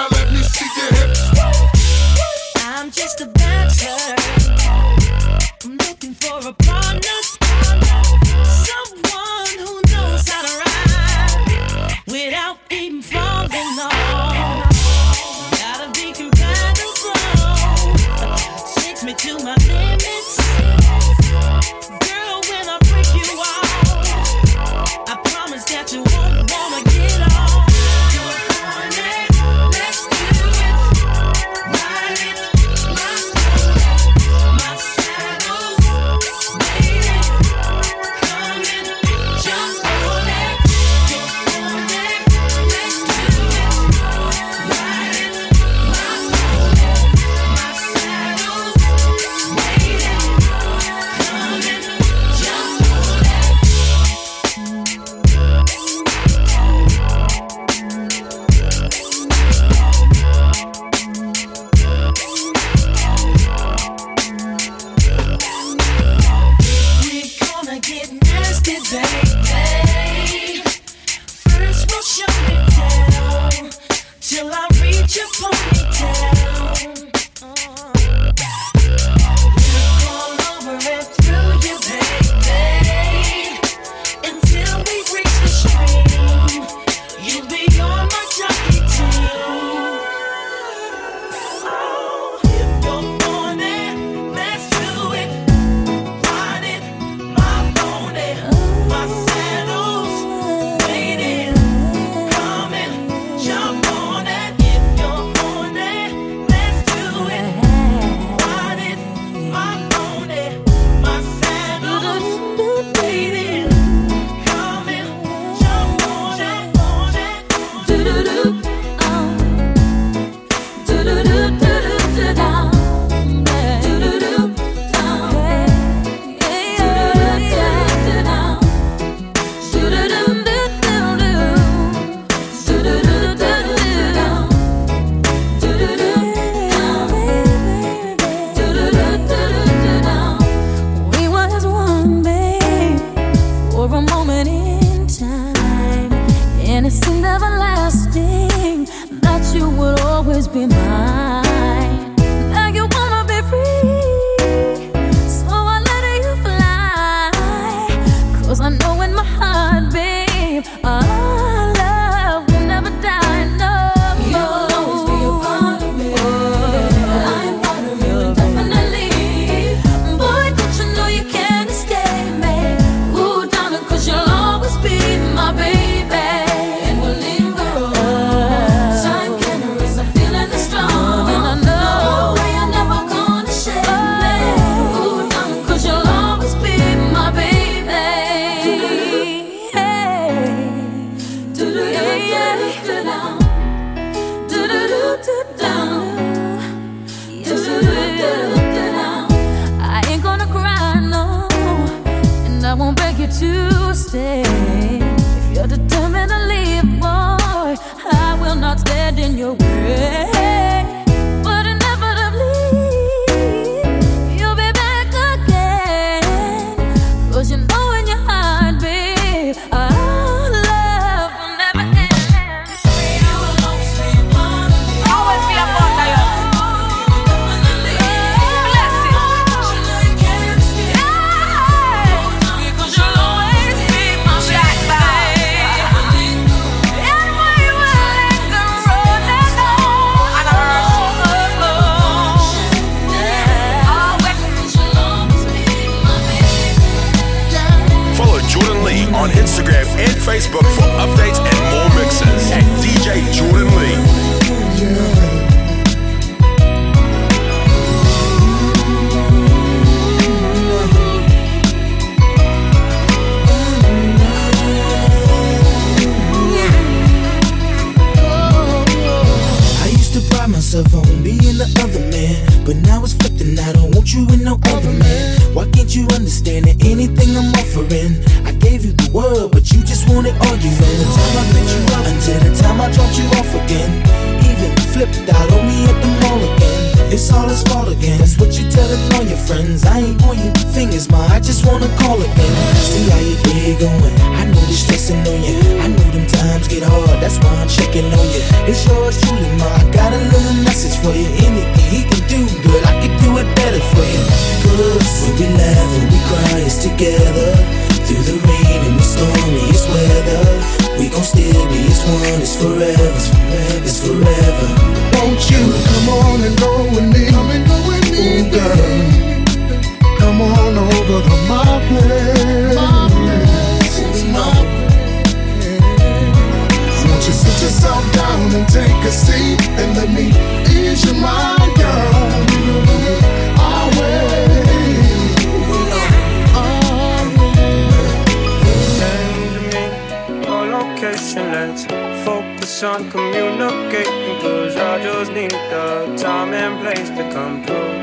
[342.86, 347.94] on communicating Cause I just need the time and place to come through.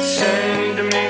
[0.00, 1.04] Send me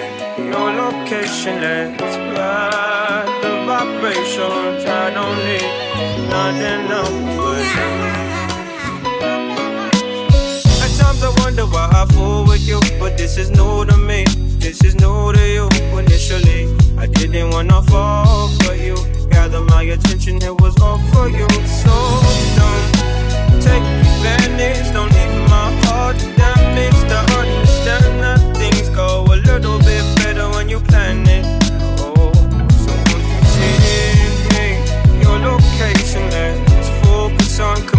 [0.50, 5.70] your location, let's ride the vibrations I don't need
[6.34, 7.70] nothing else
[10.84, 14.24] At times I wonder why I fool with you But this is new to me,
[14.58, 15.68] this is new to you.
[15.98, 19.17] Initially, I didn't wanna fall for you
[19.50, 21.48] gather my attention, it was all for you.
[21.80, 21.94] So
[22.58, 27.10] don't take advantage, don't leave my heart damaged.
[27.10, 31.46] I understand that things go a little bit better when you plan it.
[31.98, 32.32] Oh,
[32.82, 37.97] so won't you send me your location Let's focus on?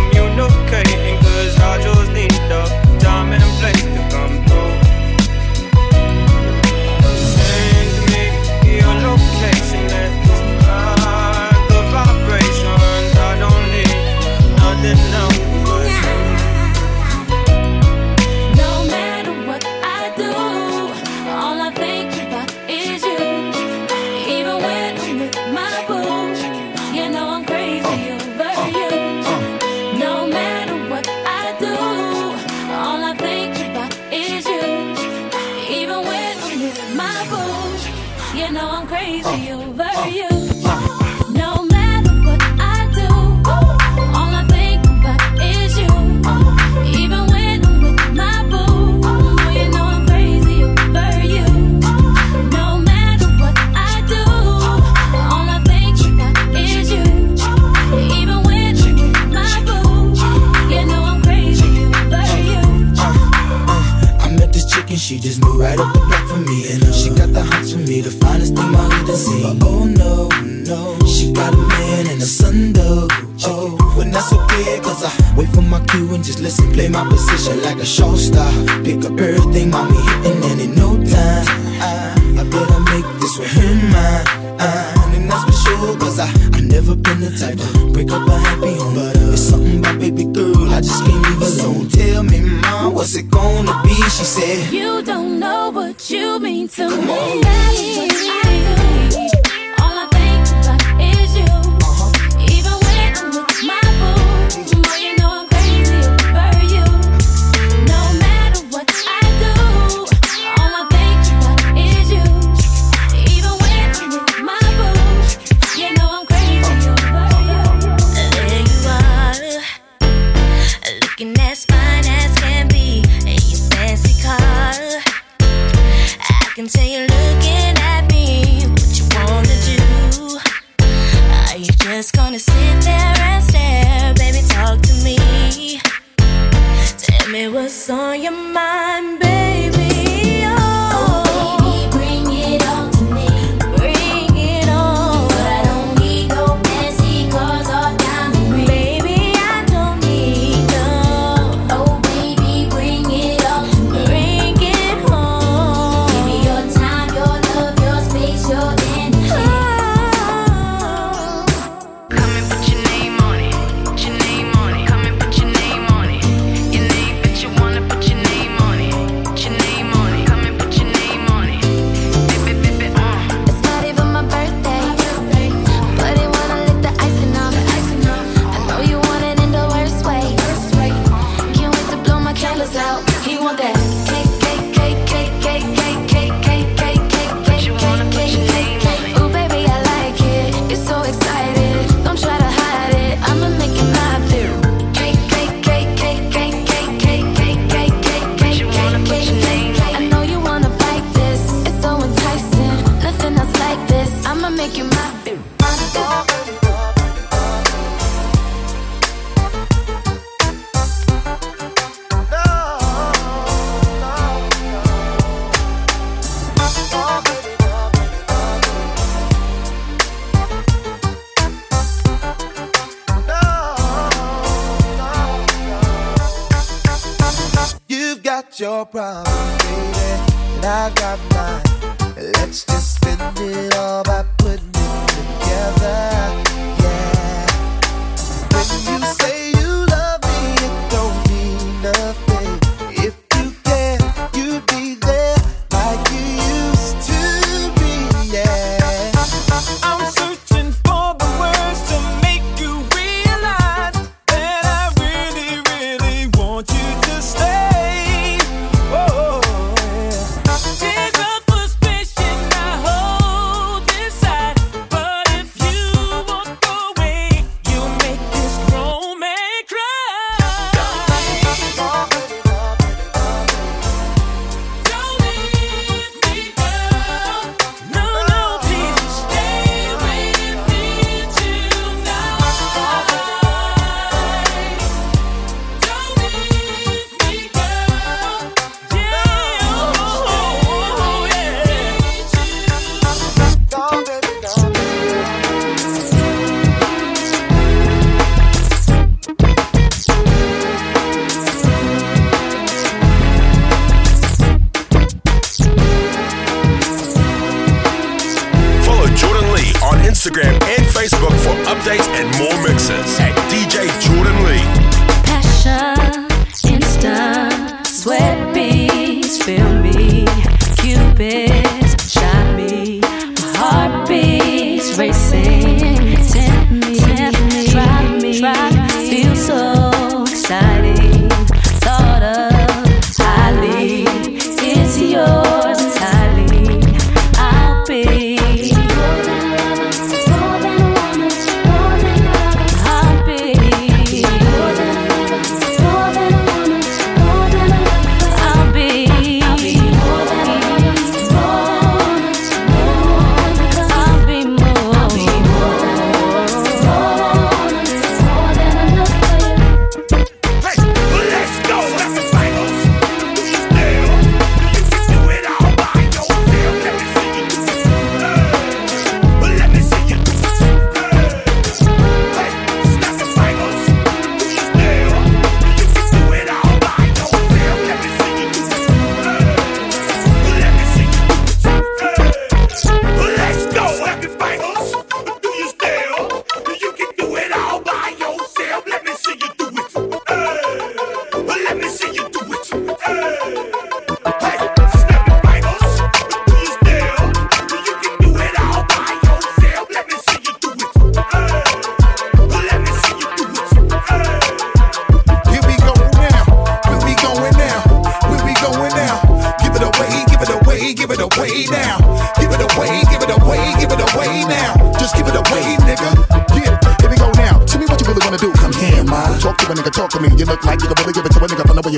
[77.50, 78.52] Position like a show star.
[78.84, 80.09] Pick up everything, mommy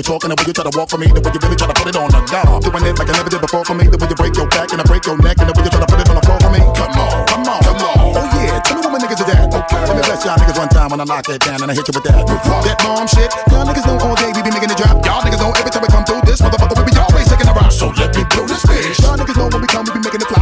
[0.02, 0.98] to a nigga from the way you're talking, the way you try to walk for
[0.98, 2.62] me, the way you really try to put it on the guard.
[2.62, 4.72] Doing it like I never did before for me, the way you break your back
[4.72, 6.24] and I break your neck, and the way you try to put it on the
[6.26, 6.60] floor for me.
[6.74, 7.96] Come on, come on, come on.
[8.18, 9.46] Oh yeah, tell me where my niggas is at.
[9.46, 11.74] Okay, let me bless y'all niggas one time when I lock it down and I
[11.74, 12.18] hit you with that.
[12.18, 13.30] That bomb shit.
[13.52, 14.98] Y'all niggas know all day we be making it drop.
[15.06, 17.54] Y'all niggas know every time we come through this motherfucker we be always taking a
[17.54, 17.70] rock.
[17.70, 18.98] So let me blow this bitch.
[19.02, 20.41] Y'all niggas know when we come we be making it flop,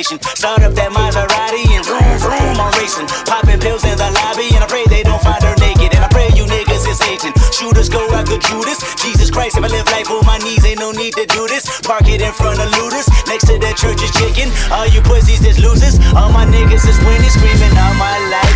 [0.00, 3.04] Start up that Maserati and vroom, vroom, I'm racing.
[3.28, 5.92] Popping pills in the lobby and I pray they don't find her naked.
[5.92, 7.36] And I pray you niggas is hating.
[7.52, 8.80] Shooters go after Judas.
[8.96, 11.68] Jesus Christ, if I live life on my knees, ain't no need to do this.
[11.84, 13.12] Park it in front of looters.
[13.28, 14.48] Next to that church is chicken.
[14.72, 16.00] All you pussies is losers.
[16.16, 18.49] All my niggas is winning, screaming all my life.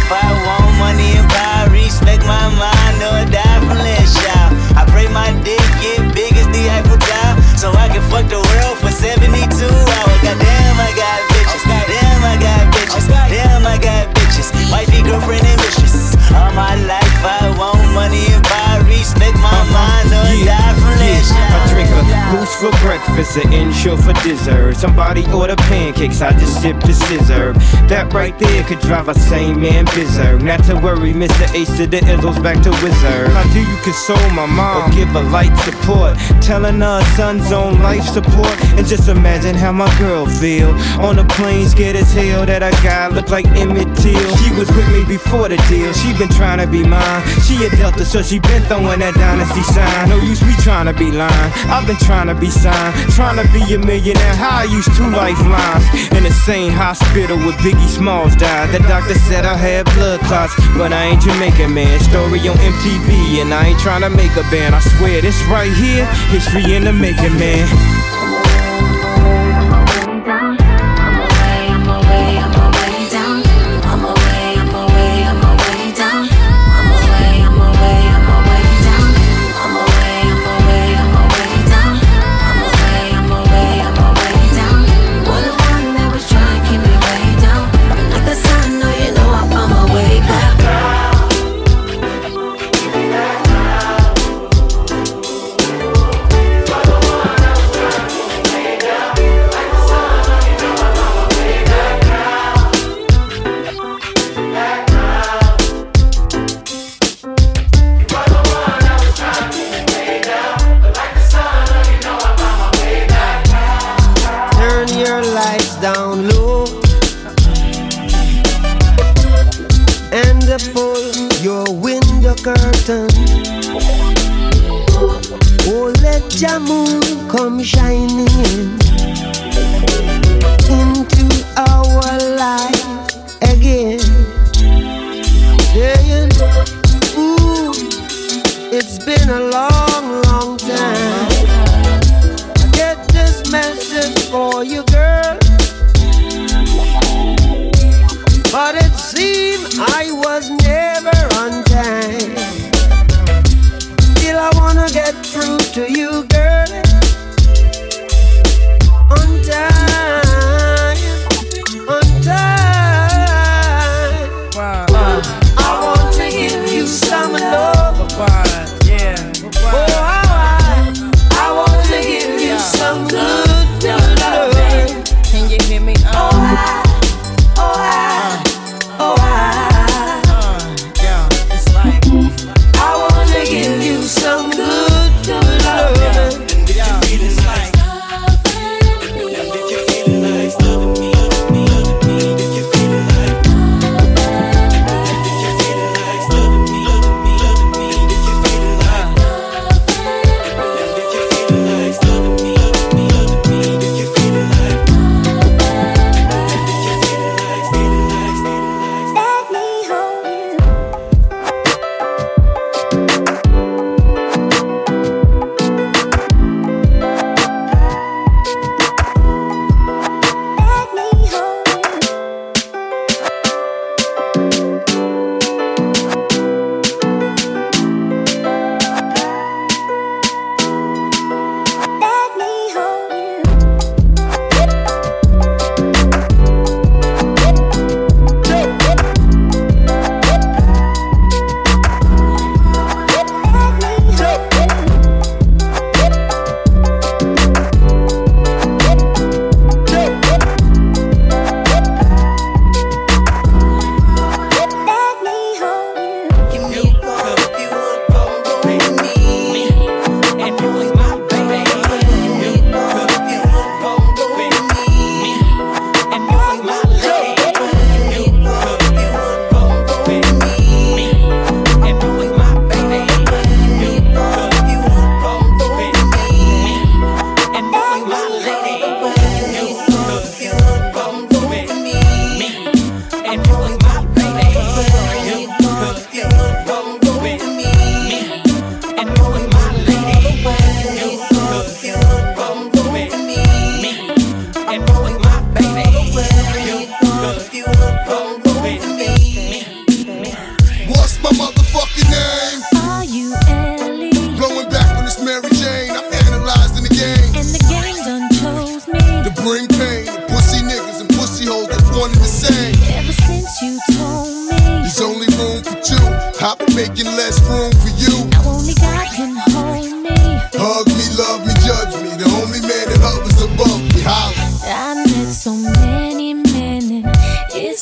[23.35, 24.77] Breakfast, an Ensure for dessert.
[24.77, 27.55] Somebody order pancakes, I just sip the sizzurp.
[27.89, 30.43] That right there could drive a sane man berserk.
[30.43, 31.52] Not to worry, Mr.
[31.55, 33.28] Ace to the Izzles back to Wizard.
[33.31, 36.16] How do you console my mom or give her light support?
[36.43, 38.55] Telling her son's on life support.
[38.77, 40.70] And just imagine how my girl feel.
[41.01, 44.36] On the plane, scared as hell that I got look like Emmett Till.
[44.39, 47.23] She was with me before the deal, she been trying to be mine.
[47.47, 50.09] She a Delta, so she been throwing that dynasty sign.
[50.09, 51.52] No use me trying to be lying.
[51.69, 52.94] I've been trying to be signed,
[53.24, 54.36] trying to be a millionaire.
[54.36, 58.68] How I used two lifelines in the same hospital where Biggie Smalls died.
[58.74, 62.01] The doctor said I had blood clots, but I ain't Jamaican man.
[62.01, 64.74] Story on MTV, and I ain't trying to make a band.
[64.74, 67.93] I swear this right here, history in the making, man.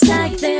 [0.09, 0.52] Like they're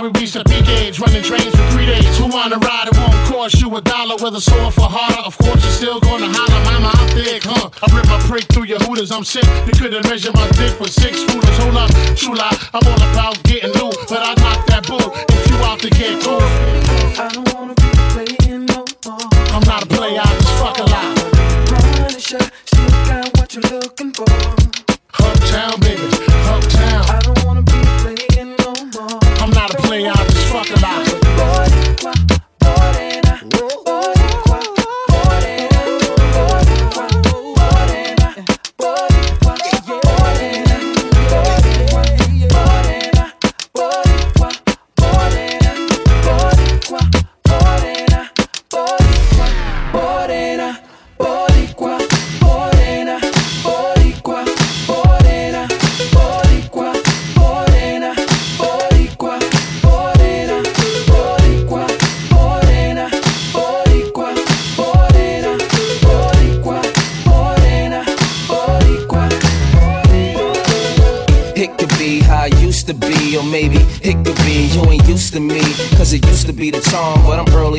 [0.00, 2.16] We reach the peak age, running trains for three days.
[2.16, 2.88] Who wanna ride?
[2.88, 5.20] It won't cost you a dollar with a sword for harder.
[5.28, 7.68] Of course, you're still gonna holler, mama, I'm thick, huh?
[7.68, 9.44] I rip my prick through your hooters, I'm sick.
[9.66, 11.56] You couldn't measure my dick with six rulers.
[11.60, 15.42] Hold up, true lie, I'm all about getting loot, but I knock that bull if
[15.52, 16.40] you out to get cool.
[17.20, 19.28] I don't wanna be playing no more.
[19.52, 21.12] I'm not a player, I just fuck a lot.
[21.68, 24.24] Punisher, still got what you're looking for.
[25.20, 26.08] Uptown, baby,
[26.48, 27.29] uptown.
[29.92, 30.39] I'm not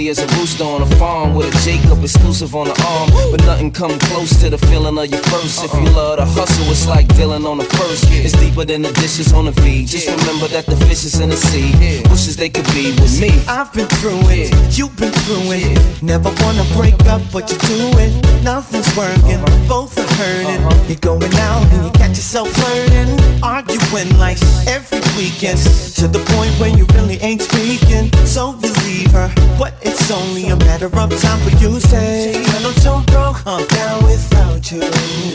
[0.01, 3.09] but as a rooster on a farm with a Jacob exclusive on the arm.
[3.31, 5.63] But nothing come close to the feeling of your first.
[5.63, 8.05] If you love the hustle, it's like Dylan on the first.
[8.09, 9.87] It's deeper than the dishes on the feed.
[9.87, 11.71] Just remember that the fish is in the sea.
[12.09, 13.29] Wishes they could be with me.
[13.47, 16.01] I've been through it, you've been through it.
[16.01, 18.13] Never wanna break up, but you do it.
[18.43, 20.61] Nothing's working, both are hurting.
[20.89, 23.09] You're going out and you catch yourself flirting,
[23.43, 25.59] arguing like every weekend.
[26.01, 28.09] To the point where you really ain't speaking.
[28.25, 32.33] So you leave her, but it's only a matter of time for you to say,
[32.33, 34.81] Girl, I'm so broke, I'm down without you.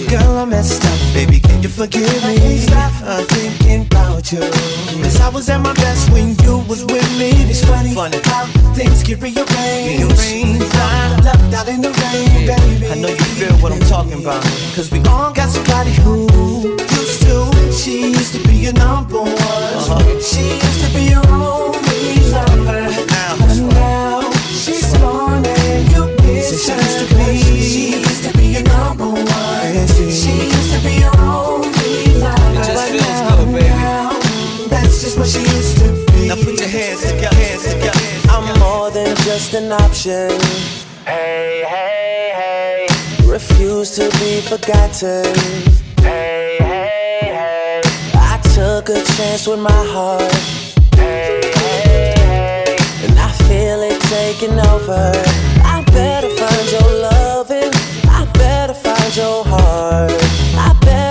[0.08, 2.58] Girl, I messed up, baby, can you forgive me?
[2.58, 4.40] Stop uh, thinking about you.
[4.40, 7.30] Cause I was at my best when you was with me.
[7.50, 10.74] It's funny, funny how things get rearranged.
[10.74, 12.86] I'm left out in the rain, baby.
[12.86, 14.42] I know you feel what I'm talking about.
[14.74, 16.26] Cause we all got somebody who
[16.98, 17.72] used to.
[17.72, 20.20] She used to be your number one.
[20.20, 23.15] She used to be your only lover.
[35.26, 36.28] What she used to be.
[36.28, 38.00] Now put your hands together, hands together.
[38.30, 40.30] I'm more than just an option.
[41.04, 42.86] Hey, hey, hey.
[43.26, 45.24] Refuse to be forgotten.
[46.00, 47.80] Hey, hey, hey.
[48.14, 50.32] I took a chance with my heart.
[50.94, 52.76] Hey, hey, hey.
[53.04, 55.12] And I feel it taking over.
[55.74, 57.72] I better find your loving.
[58.08, 60.12] I better find your heart.
[60.66, 61.05] I better